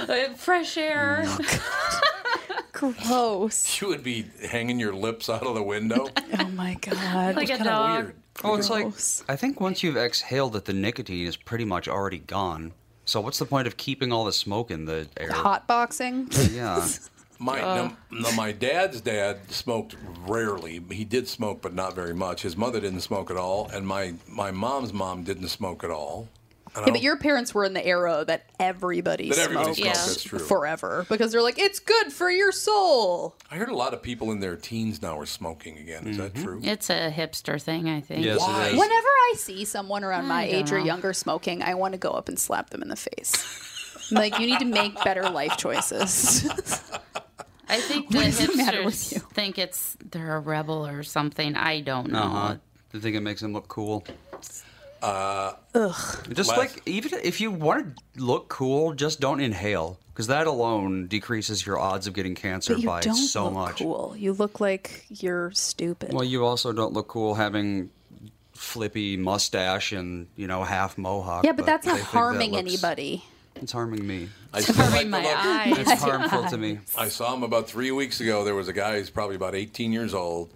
[0.10, 1.26] uh, fresh air.
[2.80, 3.82] Gross.
[3.82, 6.08] You would be hanging your lips out of the window.
[6.42, 7.36] Oh my god.
[7.36, 8.04] Like a dog.
[8.04, 8.16] weird.
[8.44, 8.88] Oh, it's like
[9.30, 12.74] I think once you've exhaled it, the nicotine is pretty much already gone.
[13.06, 15.32] So what's the point of keeping all the smoke in the air?
[15.32, 16.28] Hot boxing.
[16.52, 16.86] Yeah.
[17.40, 19.96] My no, no, my dad's dad smoked
[20.28, 20.82] rarely.
[20.92, 22.42] He did smoke, but not very much.
[22.42, 26.28] His mother didn't smoke at all, and my my mom's mom didn't smoke at all.
[26.80, 29.78] And I Yeah, but your parents were in the era that everybody That everybody smoked
[29.78, 29.94] smoked, Yeah.
[29.94, 30.40] that's true.
[30.40, 33.36] forever because they're like, it's good for your soul.
[33.52, 36.08] I heard a lot of people in their teens now are smoking again.
[36.08, 36.60] Is that true?
[36.64, 38.26] It's a hipster thing, I think.
[38.26, 38.68] Yes, Why?
[38.68, 38.80] it is.
[38.80, 41.98] Whenever I see someone around my I don't age or younger smoking, I want to
[42.00, 43.66] go up and slap them in the face.
[44.12, 46.50] Like, you need to make better life choices.
[47.68, 51.56] I think the What is the hipsters think it's they're a rebel or something.
[51.56, 52.24] I don't know.
[52.24, 52.56] Uh-huh.
[52.94, 54.04] I think it makes them look cool.
[55.02, 55.56] Ugh.
[56.34, 60.48] Just Last- like even if you want to look cool, just don't inhale Because that
[60.48, 63.78] alone decreases your odds of getting cancer But you by don't so look much.
[63.80, 64.16] cool.
[64.18, 66.14] You look like you're stupid.
[66.14, 67.90] Well, you also don't look cool having
[68.54, 71.46] flippy mustache and you know half mohawk.
[71.46, 73.24] yeah, but that's not think that harming looks- anybody.
[73.62, 74.30] It's harming me.
[74.54, 75.78] I, Covering my eyes.
[75.78, 76.80] It's harmful to me.
[76.98, 78.44] I saw him about three weeks ago.
[78.46, 80.52] There was a guy who's probably about 18 years old.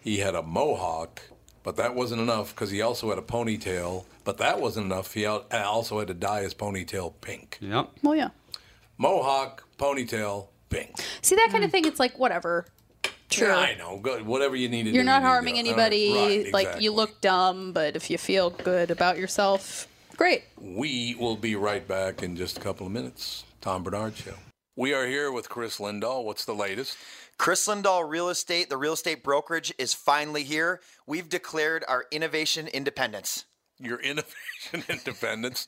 [0.00, 1.22] He had a mohawk,
[1.62, 4.04] but that wasn't enough because he also had a ponytail.
[4.24, 5.12] But that wasn't enough.
[5.14, 7.58] He al- also had to dye his ponytail pink.
[7.60, 7.90] Yep.
[8.02, 8.28] Well, yeah.
[8.98, 10.90] Mohawk, ponytail, pink.
[11.22, 11.84] See that kind of thing.
[11.86, 12.66] It's like whatever.
[13.30, 13.48] Sure.
[13.48, 13.98] Yeah, I know.
[13.98, 14.26] Good.
[14.26, 15.60] Whatever you need to You're not you need to harming do.
[15.60, 16.12] anybody.
[16.14, 16.84] Right, Like exactly.
[16.84, 20.44] you look dumb, but if you feel good about yourself, great.
[20.60, 23.44] We will be right back in just a couple of minutes.
[23.62, 24.34] Tom Barnard Show.
[24.76, 26.24] We are here with Chris Lindahl.
[26.24, 26.96] What's the latest?
[27.38, 30.80] Chris Lindahl Real Estate, the real estate brokerage, is finally here.
[31.06, 33.46] We've declared our innovation independence.
[33.78, 35.66] Your innovation independence.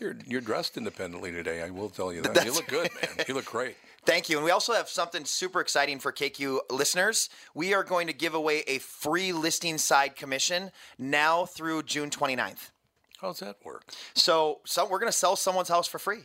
[0.00, 1.62] You're you're dressed independently today.
[1.62, 2.44] I will tell you that.
[2.44, 3.26] You look good, man.
[3.28, 3.76] You look great.
[4.04, 4.36] Thank you.
[4.36, 7.28] And we also have something super exciting for KQ listeners.
[7.54, 12.70] We are going to give away a free listing side commission now through June 29th.
[13.20, 13.84] How's that work?
[14.14, 16.22] So, so we're going to sell someone's house for free.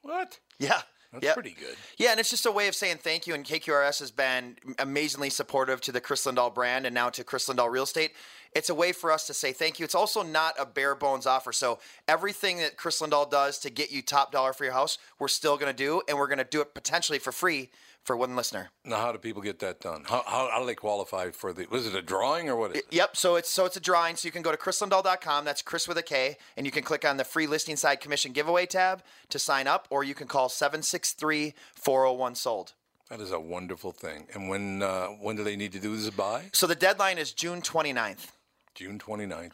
[0.00, 0.38] What?
[0.58, 0.80] Yeah.
[1.12, 1.34] That's Yep.
[1.34, 1.76] pretty good.
[1.96, 3.34] Yeah, and it's just a way of saying thank you.
[3.34, 7.48] And KQRS has been amazingly supportive to the Chris Lindahl brand and now to Chris
[7.48, 8.12] Lindahl Real Estate.
[8.52, 9.84] It's a way for us to say thank you.
[9.84, 11.52] It's also not a bare bones offer.
[11.52, 15.28] So everything that Chris Lindahl does to get you top dollar for your house, we're
[15.28, 17.70] still going to do, and we're going to do it potentially for free
[18.10, 18.70] for one listener.
[18.84, 20.02] Now, how do people get that done?
[20.04, 21.64] How, how, how do they qualify for the?
[21.70, 22.72] Was it a drawing or what?
[22.72, 22.86] Is it?
[22.90, 23.16] Yep.
[23.16, 24.16] So it's so it's a drawing.
[24.16, 25.44] So you can go to chrislindahl.com.
[25.44, 28.32] That's Chris with a K, and you can click on the free listing side commission
[28.32, 32.72] giveaway tab to sign up, or you can call 763 401 sold.
[33.10, 34.26] That is a wonderful thing.
[34.34, 36.46] And when uh, when do they need to do this by?
[36.52, 38.32] So the deadline is June 29th.
[38.74, 39.52] June 29th.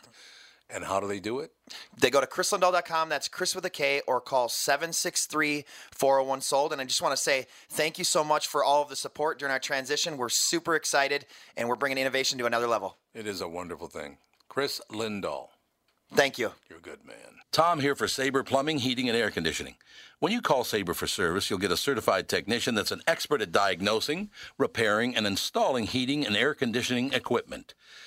[0.69, 1.53] And how do they do it?
[1.99, 3.09] They go to chrislindahl.com.
[3.09, 6.73] That's Chris with a K, or call 763 401 sold.
[6.73, 9.39] And I just want to say thank you so much for all of the support
[9.39, 10.17] during our transition.
[10.17, 12.97] We're super excited, and we're bringing innovation to another level.
[13.15, 14.19] It is a wonderful thing.
[14.49, 15.49] Chris Lindahl.
[16.15, 16.53] Thank you.
[16.69, 17.17] You're a good man.
[17.53, 19.77] Tom here for Sabre Plumbing, Heating, and Air Conditioning.
[20.19, 23.53] When you call Sabre for service, you'll get a certified technician that's an expert at
[23.53, 27.75] diagnosing, repairing, and installing heating and air conditioning equipment.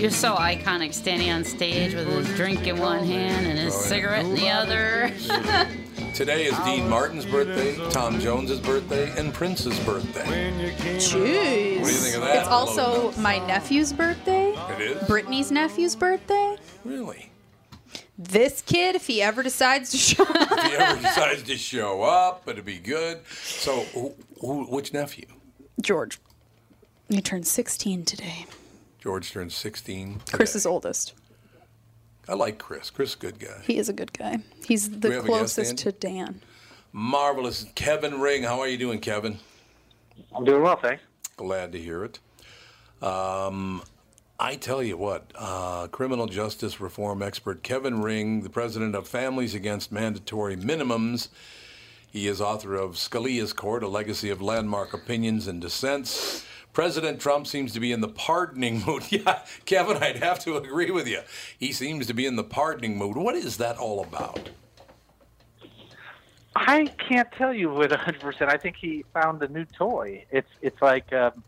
[0.00, 4.24] You're so iconic standing on stage with his drink in one hand and his cigarette
[4.24, 5.12] in the other.
[6.14, 10.26] Today is Dean Martin's birthday, Tom Jones's birthday, and Prince's birthday.
[10.26, 11.80] When you came Jeez.
[11.80, 12.36] What do you think of that?
[12.36, 14.54] It's also my nephew's birthday.
[14.70, 15.06] It is?
[15.06, 16.56] Brittany's nephew's birthday.
[16.82, 17.30] Really?
[18.16, 22.04] This kid, if he ever decides to show up, If he ever decides to show
[22.04, 23.20] up, it'd be good.
[23.28, 25.26] So, who, who, which nephew?
[25.78, 26.18] George.
[27.10, 28.46] He turned 16 today.
[29.00, 30.20] George turns 16.
[30.30, 30.58] Chris today.
[30.58, 31.14] is oldest.
[32.28, 32.90] I like Chris.
[32.90, 33.60] Chris, is a good guy.
[33.66, 34.38] He is a good guy.
[34.66, 36.40] He's the have a guest, closest to Dan.
[36.92, 37.66] Marvelous.
[37.74, 39.38] Kevin Ring, how are you doing, Kevin?
[40.34, 41.02] I'm doing well, thanks.
[41.36, 42.18] Glad to hear it.
[43.02, 43.82] Um,
[44.38, 49.54] I tell you what, uh, criminal justice reform expert Kevin Ring, the president of Families
[49.54, 51.28] Against Mandatory Minimums,
[52.10, 56.44] he is author of Scalia's Court, a legacy of landmark opinions and dissents.
[56.72, 59.04] President Trump seems to be in the pardoning mood.
[59.10, 61.20] Yeah, Kevin, I'd have to agree with you.
[61.58, 63.16] He seems to be in the pardoning mood.
[63.16, 64.50] What is that all about?
[66.54, 68.48] I can't tell you with 100%.
[68.48, 70.24] I think he found a new toy.
[70.30, 71.44] It's it's like um,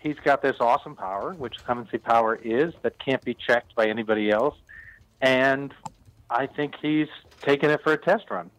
[0.00, 4.30] he's got this awesome power, which clemency power is, that can't be checked by anybody
[4.30, 4.56] else.
[5.20, 5.74] And
[6.30, 7.08] I think he's
[7.40, 8.50] taken it for a test run.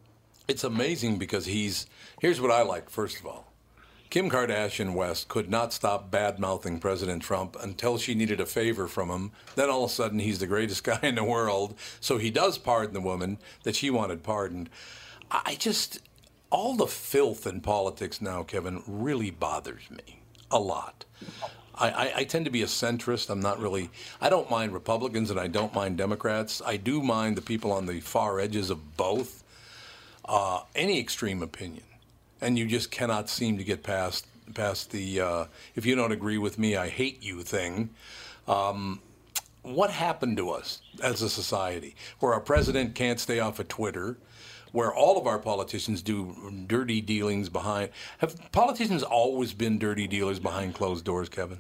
[0.48, 1.88] It's amazing because he's.
[2.22, 3.47] Here's what I like, first of all.
[4.10, 8.88] Kim Kardashian West could not stop bad mouthing President Trump until she needed a favor
[8.88, 9.32] from him.
[9.56, 11.76] Then all of a sudden, he's the greatest guy in the world.
[12.00, 14.70] So he does pardon the woman that she wanted pardoned.
[15.30, 16.00] I just.
[16.50, 21.04] All the filth in politics now, Kevin, really bothers me a lot.
[21.76, 23.30] I, I, tend to be a centrist.
[23.30, 23.90] I'm not really.
[24.22, 26.62] I don't mind Republicans and I don't mind Democrats.
[26.66, 29.44] I do mind the people on the far edges of both
[30.26, 31.84] uh, any extreme opinion,
[32.42, 36.38] and you just cannot seem to get past past the uh, if you don't agree
[36.38, 37.90] with me, I hate you thing.
[38.48, 39.02] Um,
[39.64, 44.18] what happened to us as a society where our president can't stay off of Twitter,
[44.72, 47.90] where all of our politicians do dirty dealings behind.
[48.20, 51.60] Have politicians always been dirty dealers behind closed doors, Kevin?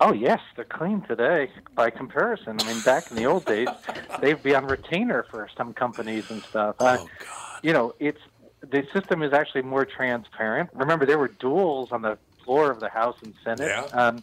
[0.00, 2.60] Oh yes, they're clean today by comparison.
[2.60, 3.68] I mean, back in the old days,
[4.20, 6.76] they'd be on retainer for some companies and stuff.
[6.80, 7.60] Uh, Oh God!
[7.62, 8.20] you know, it's
[8.62, 10.70] the system is actually more transparent.
[10.72, 13.68] Remember, there were duels on the floor of the House and Senate.
[13.68, 13.86] Yeah.
[13.92, 14.22] Um,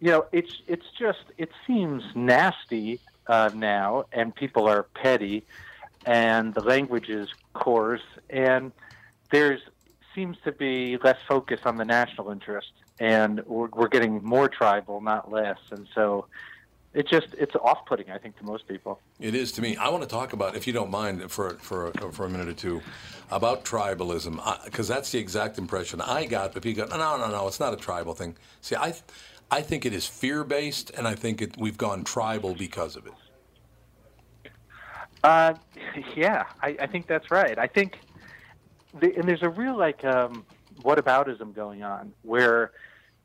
[0.00, 5.44] you know, it's it's just it seems nasty uh, now, and people are petty,
[6.06, 8.72] and the language is coarse, and
[9.30, 9.60] there's
[10.14, 15.00] seems to be less focus on the national interest, and we're, we're getting more tribal,
[15.00, 16.26] not less, and so
[16.92, 19.00] it just it's off-putting, I think, to most people.
[19.20, 19.76] It is to me.
[19.76, 22.52] I want to talk about, if you don't mind, for for for a minute or
[22.52, 22.82] two,
[23.30, 26.52] about tribalism, because that's the exact impression I got.
[26.52, 28.36] But people go, no, no, no, it's not a tribal thing.
[28.60, 28.94] See, I,
[29.50, 33.06] I think it is fear based, and I think it, we've gone tribal because of
[33.06, 33.12] it.
[35.22, 35.54] Uh,
[36.16, 37.58] yeah, I, I think that's right.
[37.58, 38.00] I think,
[38.98, 40.46] the, and there's a real like um,
[40.82, 42.72] whataboutism going on where,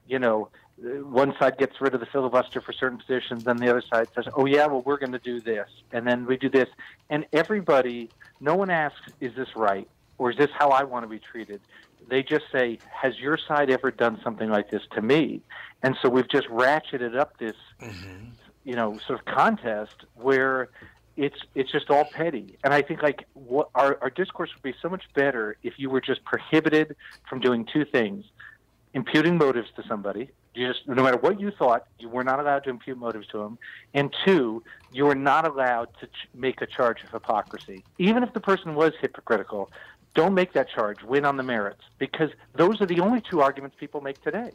[0.08, 3.82] you know, one side gets rid of the filibuster for certain positions, then the other
[3.82, 6.68] side says, "Oh yeah, well we're going to do this," and then we do this,
[7.10, 8.10] and everybody,
[8.42, 11.62] no one asks, "Is this right?" or "Is this how I want to be treated?"
[12.08, 15.42] They just say, "Has your side ever done something like this to me?"
[15.82, 18.30] And so we've just ratcheted up this, mm-hmm.
[18.66, 20.70] you know, sort of contest where
[21.16, 22.58] it's it's just all petty.
[22.66, 25.90] And I think like what our our discourse would be so much better if you
[25.90, 26.98] were just prohibited
[27.30, 28.26] from doing two things:
[28.94, 30.32] imputing motives to somebody.
[30.56, 33.58] Just no matter what you thought, you were not allowed to impute motives to them.
[33.94, 38.34] And two, you were not allowed to ch- make a charge of hypocrisy, even if
[38.34, 39.70] the person was hypocritical.
[40.14, 41.04] Don't make that charge.
[41.04, 44.52] Win on the merits, because those are the only two arguments people make today.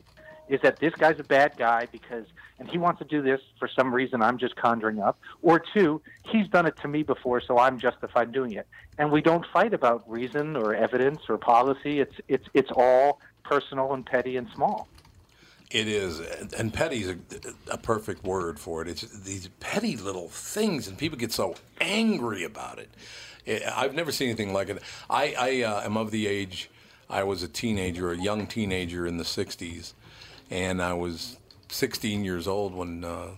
[0.49, 2.25] Is that this guy's a bad guy because,
[2.59, 6.01] and he wants to do this for some reason I'm just conjuring up, or two,
[6.25, 8.67] he's done it to me before, so I'm justified doing it.
[8.99, 12.01] And we don't fight about reason or evidence or policy.
[12.01, 14.89] It's it's it's all personal and petty and small.
[15.71, 16.21] It is,
[16.59, 17.17] and- petty is a,
[17.73, 18.89] a perfect word for it.
[18.89, 22.91] It's these petty little things, and people get so angry about it.
[23.75, 24.83] I've never seen anything like it.
[25.09, 26.71] I, I uh, am of the age.
[27.09, 29.95] I was a teenager, a young teenager in the '60s,
[30.51, 33.31] and I was 16 years old when uh,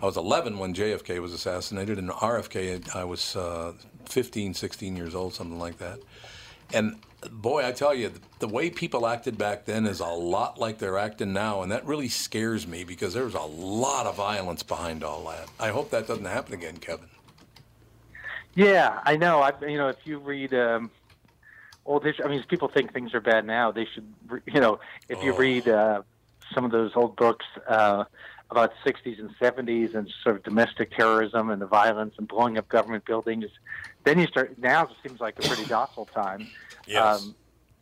[0.00, 3.72] I was 11 when JFK was assassinated, and RFK I was uh,
[4.06, 6.00] 15, 16 years old, something like that.
[6.72, 6.96] And
[7.30, 10.98] boy, I tell you, the way people acted back then is a lot like they're
[10.98, 15.04] acting now, and that really scares me because there was a lot of violence behind
[15.04, 15.48] all that.
[15.60, 17.08] I hope that doesn't happen again, Kevin.
[18.54, 19.40] Yeah, I know.
[19.40, 20.90] I you know if you read um,
[21.86, 24.12] old history, I mean, people think things are bad now, they should
[24.46, 25.36] you know if you Oh.
[25.36, 26.02] read uh,
[26.54, 28.04] some of those old books uh,
[28.50, 32.68] about 60s and 70s and sort of domestic terrorism and the violence and blowing up
[32.68, 33.46] government buildings,
[34.04, 34.58] then you start.
[34.58, 36.48] Now it seems like a pretty docile time.
[36.86, 37.22] Yes.
[37.22, 37.34] Um,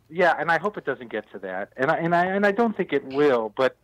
[0.09, 2.51] yeah, and I hope it doesn't get to that, and I and I and I
[2.51, 3.75] don't think it will, but.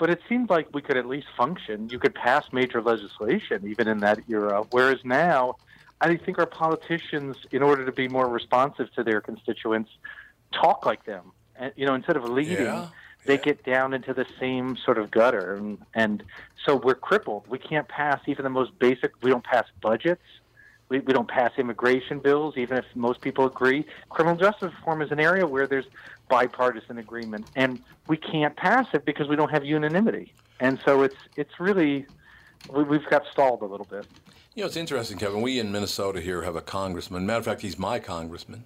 [0.00, 1.88] But it seemed like we could at least function.
[1.88, 4.64] You could pass major legislation even in that era.
[4.70, 5.56] Whereas now,
[6.00, 9.90] I think our politicians, in order to be more responsive to their constituents,
[10.52, 11.32] talk like them.
[11.56, 12.90] And, you know, instead of leading, Yeah,
[13.24, 13.40] they yeah.
[13.40, 15.54] get down into the same sort of gutter.
[15.54, 16.22] And, and
[16.64, 17.48] so we're crippled.
[17.48, 20.22] We can't pass even the most basic, we don't pass budgets.
[20.88, 23.84] We, we don't pass immigration bills, even if most people agree.
[24.08, 25.86] Criminal justice reform is an area where there's
[26.28, 30.32] bipartisan agreement, and we can't pass it because we don't have unanimity.
[30.60, 32.06] And so it's it's really
[32.72, 34.06] we, we've got stalled a little bit.
[34.54, 35.42] You know, it's interesting, Kevin.
[35.42, 37.26] We in Minnesota here have a congressman.
[37.26, 38.64] Matter of fact, he's my congressman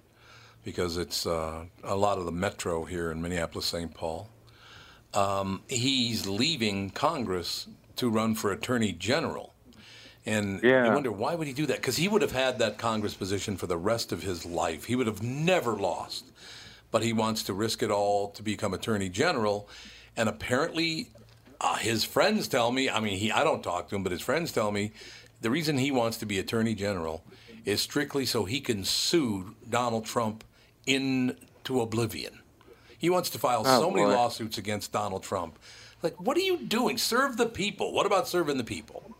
[0.63, 3.93] because it's uh, a lot of the metro here in Minneapolis, St.
[3.93, 4.29] Paul.
[5.13, 7.67] Um, he's leaving Congress
[7.97, 9.52] to run for Attorney General.
[10.25, 10.85] And Yeah.
[10.87, 11.77] you wonder why would he do that?
[11.77, 14.85] Because he would have had that Congress position for the rest of his life.
[14.85, 16.25] He would have never lost.
[16.91, 19.67] But he wants to risk it all to become Attorney General.
[20.15, 21.09] And apparently,
[21.59, 24.21] uh, his friends tell me, I mean, he, I don't talk to him, but his
[24.21, 24.91] friends tell me
[25.41, 27.23] the reason he wants to be Attorney General
[27.65, 30.43] is strictly so he can sue Donald Trump
[30.85, 32.39] into oblivion.
[32.97, 34.13] He wants to file Oh, so many boy.
[34.13, 35.57] lawsuits against Donald Trump.
[36.01, 36.97] Like, what are you doing?
[36.97, 37.91] Serve the people.
[37.93, 39.15] What about serving the people?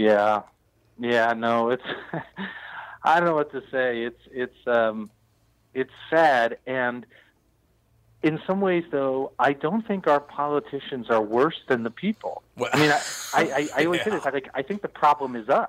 [0.00, 0.42] Yeah,
[0.98, 1.82] yeah, no, it's
[3.04, 4.04] I don't know what to say.
[4.04, 5.10] It's it's um,
[5.74, 7.04] it's sad, and
[8.22, 12.42] in some ways, though, I don't think our politicians are worse than the people.
[12.56, 13.00] Well- I mean, I
[13.34, 14.24] I, I, I always say this.
[14.24, 15.68] I think I think the problem is us.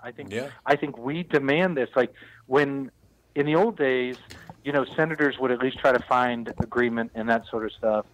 [0.00, 0.50] I think Yeah.
[0.64, 1.90] I think we demand this.
[1.96, 2.12] Like
[2.46, 2.90] when
[3.34, 4.16] in the old days,
[4.64, 8.06] you know, senators would at least try to find agreement and that sort of stuff.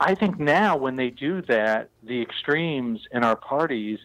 [0.00, 4.00] I think now when they do that, the extremes in our parties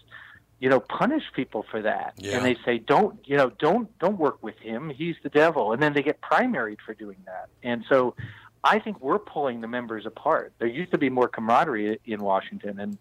[0.60, 2.14] you know, punish people for that.
[2.18, 2.38] Yeah.
[2.38, 4.89] And they say, don't, you know, don't, don't work with him.
[4.89, 5.72] He's the devil.
[5.72, 7.49] And then they get primaried for doing that.
[7.64, 8.16] And so
[8.64, 10.53] I think we're pulling the members apart.
[10.60, 12.80] There used to be more camaraderie in Washington.
[12.80, 12.97] And,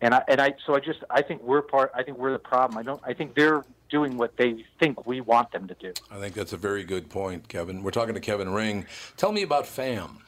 [0.00, 2.38] and I, and I, so I just, I think we're part, I think we're the
[2.38, 2.78] problem.
[2.78, 5.92] I don't, I think they're doing what they think we want them to do.
[6.10, 7.82] I think that's a very good point, Kevin.
[7.82, 8.86] We're talking to Kevin Ring.
[9.16, 10.22] Tell me about FAMM.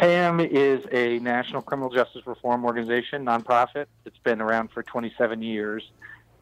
[0.00, 3.86] FAMM is a national criminal justice reform organization, nonprofit.
[4.04, 5.82] It's been around for 27 years.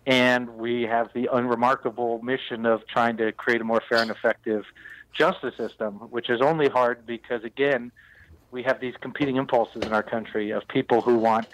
[0.06, 4.64] And we have the unremarkable mission of trying to create a more fair and effective
[5.16, 7.92] justice system, which is only hard because, again,
[8.50, 11.46] we have these competing impulses in our country of people who want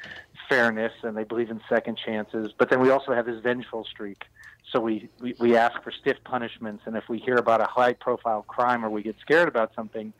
[0.48, 2.52] fairness and they believe in second chances.
[2.56, 4.24] But then we also have this vengeful streak.
[4.72, 6.84] So we, we, we ask for stiff punishments.
[6.86, 10.12] And if we hear about a high profile crime or we get scared about something,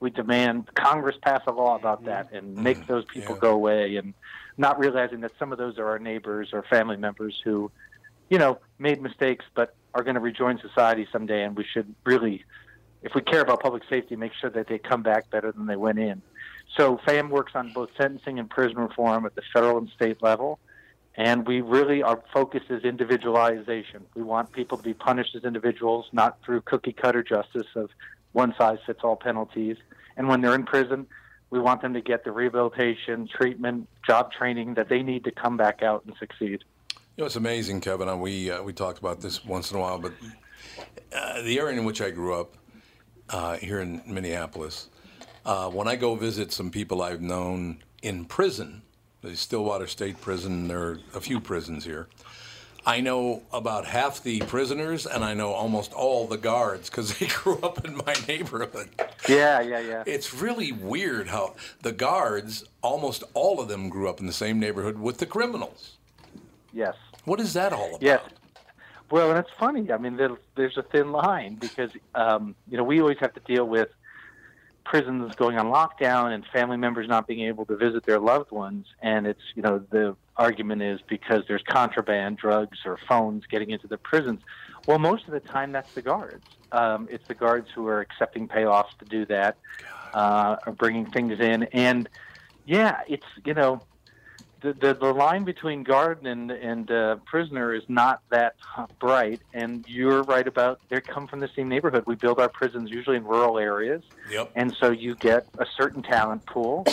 [0.00, 2.06] we demand Congress pass a law about mm-hmm.
[2.06, 2.62] that and mm-hmm.
[2.62, 3.40] make those people yeah.
[3.40, 4.14] go away and
[4.56, 7.70] not realizing that some of those are our neighbors or family members who,
[8.30, 12.44] you know, made mistakes but are going to rejoin society someday and we should really
[13.04, 15.76] if we care about public safety, make sure that they come back better than they
[15.76, 16.22] went in.
[16.76, 20.58] So FAMM works on both sentencing and prison reform at the federal and state level.
[21.16, 24.04] And we really, our focus is individualization.
[24.14, 27.90] We want people to be punished as individuals, not through cookie cutter justice of
[28.34, 29.78] one size fits all penalties.
[30.16, 31.06] And when they're in prison,
[31.50, 35.56] we want them to get the rehabilitation, treatment, job training that they need to come
[35.56, 36.64] back out and succeed.
[36.90, 38.08] You know, it's amazing, Kevin.
[38.08, 40.12] and We uh, we talk about this once in a while, but
[41.16, 42.56] uh, the area in which I grew up
[43.30, 44.88] uh, here in Minneapolis,
[45.46, 48.82] uh, when I go visit some people I've known in prison,
[49.22, 52.08] the Stillwater State Prison, there are a few prisons here.
[52.86, 57.26] I know about half the prisoners, and I know almost all the guards because they
[57.42, 58.90] grew up in my neighborhood.
[59.28, 60.04] Yeah, yeah, yeah.
[60.06, 64.58] It's really weird how the guards, almost all of them, grew up in the same
[64.58, 65.96] neighborhood with the criminals.
[66.72, 66.94] Yes.
[67.24, 68.02] What is that all about?
[68.02, 68.20] Yes.
[69.10, 69.90] Well, and it's funny.
[69.90, 73.40] I mean, there, there's a thin line because um, you know we always have to
[73.40, 73.88] deal with
[74.84, 78.86] prisons going on lockdown and family members not being able to visit their loved ones,
[79.00, 83.86] and it's you know the argument is because there's contraband, drugs, or phones getting into
[83.86, 84.40] the prisons.
[84.86, 86.44] Well, most of the time that's the guards.
[86.72, 89.56] Um, it's the guards who are accepting payoffs to do that,
[90.12, 92.08] uh, or bringing things in, and
[92.66, 93.82] yeah, it's you know
[94.60, 98.56] the, the the line between guard and and uh, prisoner is not that
[98.98, 99.40] bright.
[99.52, 102.04] And you're right about they come from the same neighborhood.
[102.06, 104.50] We build our prisons usually in rural areas, Yep.
[104.56, 106.84] and so you get a certain talent pool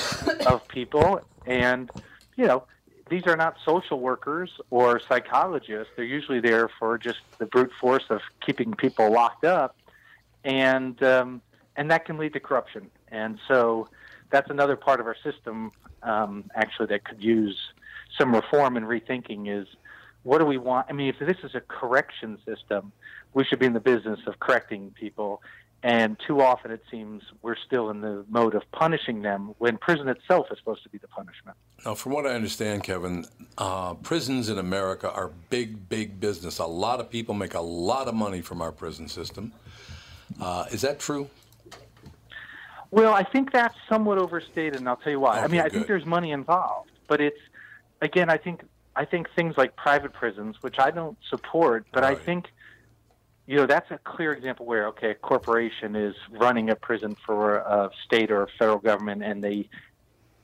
[0.46, 1.22] of people.
[1.48, 1.90] And
[2.38, 2.66] you know
[3.12, 5.92] these are not social workers or psychologists.
[5.98, 9.76] They're usually there for just the brute force of keeping people locked up,
[10.46, 11.42] and um,
[11.76, 12.90] and that can lead to corruption.
[13.10, 13.90] And so
[14.32, 15.72] that's another part of our system
[16.04, 17.58] um, actually that could use
[18.18, 19.68] some reform and rethinking is
[20.24, 20.88] what do we want?
[20.90, 22.94] I mean, if this is a correction system,
[23.34, 25.42] we should be in the business of correcting people.
[25.84, 30.08] And too often it seems we're still in the mode of punishing them when prison
[30.08, 31.58] itself is supposed to be the punishment.
[31.86, 33.26] Now, from what I understand, Kevin,
[33.58, 36.60] uh, prisons in America are big, big business.
[36.60, 39.52] A lot of people make a lot of money from our prison system.
[40.40, 41.28] Uh, is that true?
[42.92, 45.40] Well, I think that's somewhat overstated, and I'll tell you why.
[45.40, 45.74] I mean, I good.
[45.74, 47.40] think there's money involved, but it's
[48.02, 48.64] again, I think
[48.96, 52.52] I think things like private prisons, which I don't support, but I think
[53.48, 57.58] you know that's a clear example where okay, a corporation is running a prison for
[57.58, 59.70] a state or a federal government, and they,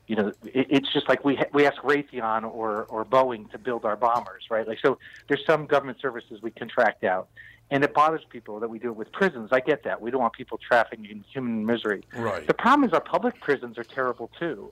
[0.08, 3.58] you know, it, it's just like we ha- we ask Raytheon or or Boeing to
[3.58, 4.68] build our bombers, right?
[4.68, 4.97] Like so,
[5.28, 7.28] there's some government services we contract out.
[7.70, 9.49] And it bothers people that we do it with prisons.
[9.51, 9.99] I get that.
[10.01, 12.05] We don't want people trafficking in human misery.
[12.16, 12.47] Right.
[12.47, 14.72] The problem is our public prisons are terrible too,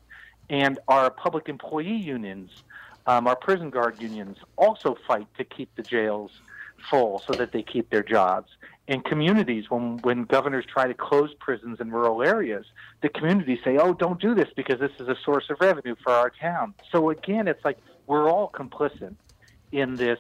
[0.50, 2.52] and our public employee unions,
[3.06, 6.32] um, our prison guard unions, also fight to keep the jails
[6.90, 8.52] full so that they keep their jobs.
[8.88, 12.66] In communities, when when governors try to close prisons in rural areas,
[13.02, 16.12] the communities say, "Oh, don't do this because this is a source of revenue for
[16.12, 19.16] our town." So again, it's like we're all complicit
[19.72, 20.20] in this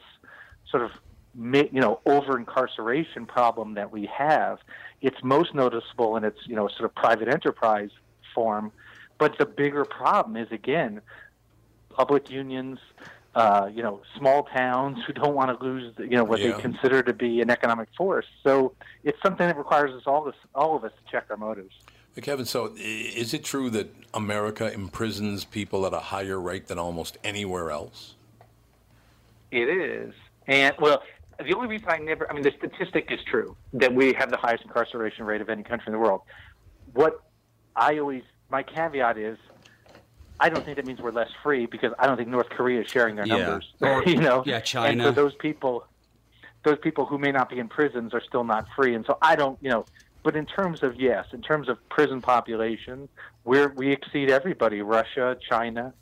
[0.72, 0.92] sort of
[1.38, 4.60] you know over incarceration problem that we have.
[5.02, 7.92] It's most noticeable in its you know sort of private enterprise
[8.34, 8.72] form,
[9.20, 11.02] but the bigger problem is again
[11.90, 12.80] public unions.
[13.36, 16.54] Uh, you know, small towns who don't want to lose, you know, what Yeah.
[16.54, 18.26] they consider to be an economic force.
[18.44, 18.74] So
[19.04, 21.74] it's something that requires us all, this, all of us to check our motives.
[22.16, 26.80] Hey, Kevin, so is it true that America imprisons people at a higher rate than
[26.80, 28.16] almost anywhere else?
[29.52, 30.14] It is.
[30.48, 31.04] And, well,
[31.38, 34.38] the only reason I never, I mean, the statistic is true that we have the
[34.38, 36.22] highest incarceration rate of any country in the world.
[36.94, 37.22] What
[37.76, 39.38] I always, my caveat is
[40.40, 42.88] I don't think that means we're less free because I don't think North Korea is
[42.88, 43.38] sharing their Yeah.
[43.38, 43.74] numbers.
[43.82, 45.04] Or- you know, yeah, And China.
[45.06, 45.86] so those people,
[46.64, 48.96] those people who may not be in prisons are still not free.
[48.96, 49.86] And so I don't, you know.
[50.24, 53.08] But in terms of yes, in terms of prison population,
[53.44, 54.82] we're we exceed everybody.
[54.82, 55.94] Russia, China,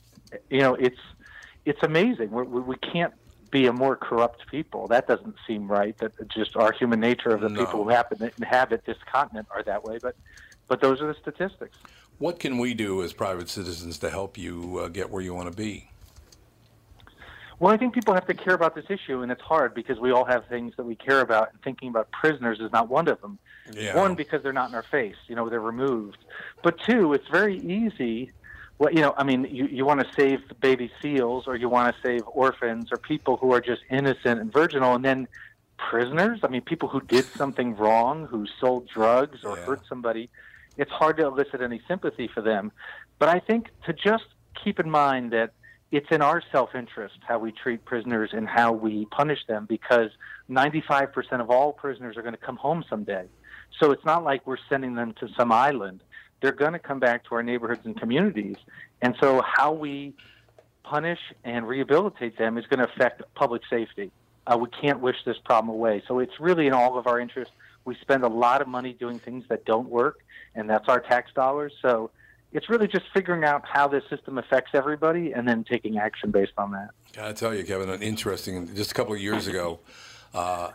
[0.49, 0.99] you know, it's
[1.65, 2.31] it's amazing.
[2.31, 3.13] We're, we we can't
[3.51, 4.87] be a more corrupt people.
[4.87, 5.95] That doesn't seem right.
[5.97, 7.65] That just our human nature of the No.
[7.65, 9.99] people who happen to inhabit this continent are that way.
[10.01, 10.15] But
[10.69, 11.75] but those are the statistics.
[12.19, 15.51] What can we do as private citizens to help you uh, get where you want
[15.51, 15.89] to be?
[17.59, 20.11] Well, I think people have to care about this issue, and it's hard because we
[20.11, 23.21] all have things that we care about, and thinking about prisoners is not one of
[23.21, 23.39] them.
[23.71, 23.95] Yeah.
[23.95, 26.17] One, because they're not in our face, you know, they're removed.
[26.61, 28.31] But two, it's very easy.
[28.79, 31.95] Well, you know, I mean, you, you want to save baby seals, or you want
[31.95, 35.27] to save orphans, or people who are just innocent and virginal, and then
[35.77, 36.39] prisoners.
[36.43, 39.65] I mean, people who did something wrong, who sold drugs or Yeah.
[39.65, 40.29] hurt somebody.
[40.77, 42.71] It's hard to elicit any sympathy for them.
[43.19, 44.25] But I think to just
[44.63, 45.53] keep in mind that
[45.91, 50.09] it's in our self interest how we treat prisoners and how we punish them because
[50.49, 53.25] 95% of all prisoners are going to come home someday.
[53.79, 56.01] So it's not like we're sending them to some island.
[56.41, 58.57] They're going to come back to our neighborhoods and communities.
[59.01, 60.13] And so how we
[60.83, 64.11] punish and rehabilitate them is going to affect public safety.
[64.45, 66.03] Uh, we can't wish this problem away.
[66.07, 67.51] So it's really in all of our interest.
[67.85, 70.19] We spend a lot of money doing things that don't work,
[70.55, 71.73] and that's our tax dollars.
[71.81, 72.11] So
[72.53, 76.53] it's really just figuring out how this system affects everybody and then taking action based
[76.57, 76.91] on that.
[77.13, 78.73] Gotta tell you, Kevin, an interesting.
[78.75, 79.79] Just a couple of years ago,
[80.33, 80.71] uh,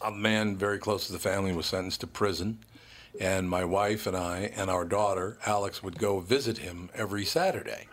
[0.00, 2.58] a man very close to the family was sentenced to prison,
[3.20, 7.88] and my wife and I and our daughter Alex would go visit him every Saturday.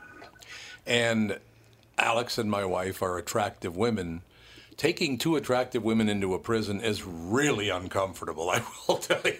[0.88, 1.39] And
[1.97, 4.22] Alex and my wife are attractive women.
[4.78, 8.49] Taking two attractive women into a prison is really uncomfortable.
[8.49, 9.38] I will tell you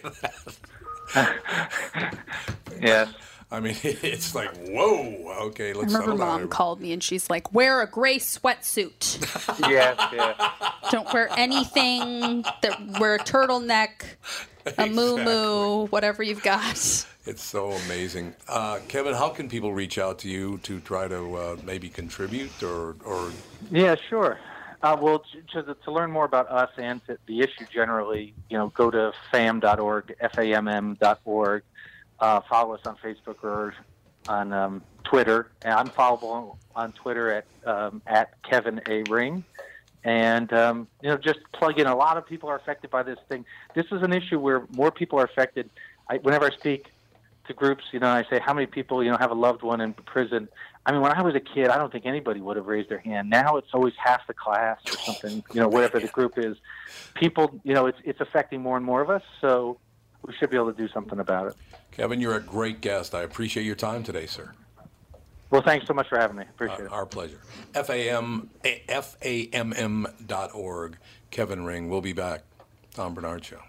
[1.13, 2.15] that.
[2.81, 3.09] Yes.
[3.51, 6.41] I mean, it's like, whoa, okay, let's remember settle down.
[6.41, 9.69] mom called me and she's like, "Wear a gray sweatsuit.
[9.69, 10.51] yes, yes.
[10.91, 13.89] Don't wear anything that wear a turtleneck,
[14.77, 16.73] a moo moo, whatever you've got."
[17.27, 18.36] It's so amazing.
[18.49, 22.61] Uh, Kevin, how can people reach out to you to try to uh, maybe contribute
[22.61, 23.31] or, or
[23.71, 24.38] Yeah, sure.
[24.86, 28.91] Uh, well, to, to, learn more about us and the issue generally, you know, go
[28.91, 31.63] to famm.org, F-A-M-M.org.
[32.19, 33.73] Uh, follow us on Facebook or
[34.27, 35.49] on um, Twitter.
[35.63, 39.43] And I'm followable on Twitter at um, at Kevin A Ring.
[40.03, 41.88] And um, you know, just plug in.
[41.88, 43.43] A lot of people are affected by this thing.
[43.73, 45.67] This is an issue where more people are affected.
[46.11, 46.91] I, whenever I speak
[47.47, 49.81] to groups, you know, I say how many people you know have a loved one
[49.81, 50.47] in prison.
[50.86, 52.99] I mean, when I was a kid, I don't think anybody would have raised their
[52.99, 53.29] hand.
[53.29, 55.43] Now it's always half the class or something.
[55.53, 56.57] You know, whatever the group is.
[57.15, 59.23] People, you know, it's it's affecting more and more of us.
[59.41, 59.79] So
[60.25, 61.55] we should be able to do something about it.
[61.91, 63.15] Kevin, you're a great guest.
[63.15, 64.51] I appreciate your time today, sir.
[65.49, 66.43] Well, thanks so much for having me.
[66.43, 66.91] Appreciate Uh, it.
[66.91, 67.39] our pleasure.
[67.73, 68.47] FAMM,
[68.89, 70.97] F-A-M-M dot org.
[71.31, 71.89] Kevin Ring.
[71.89, 72.41] We'll be back.
[72.93, 73.59] Tom Barnard Show.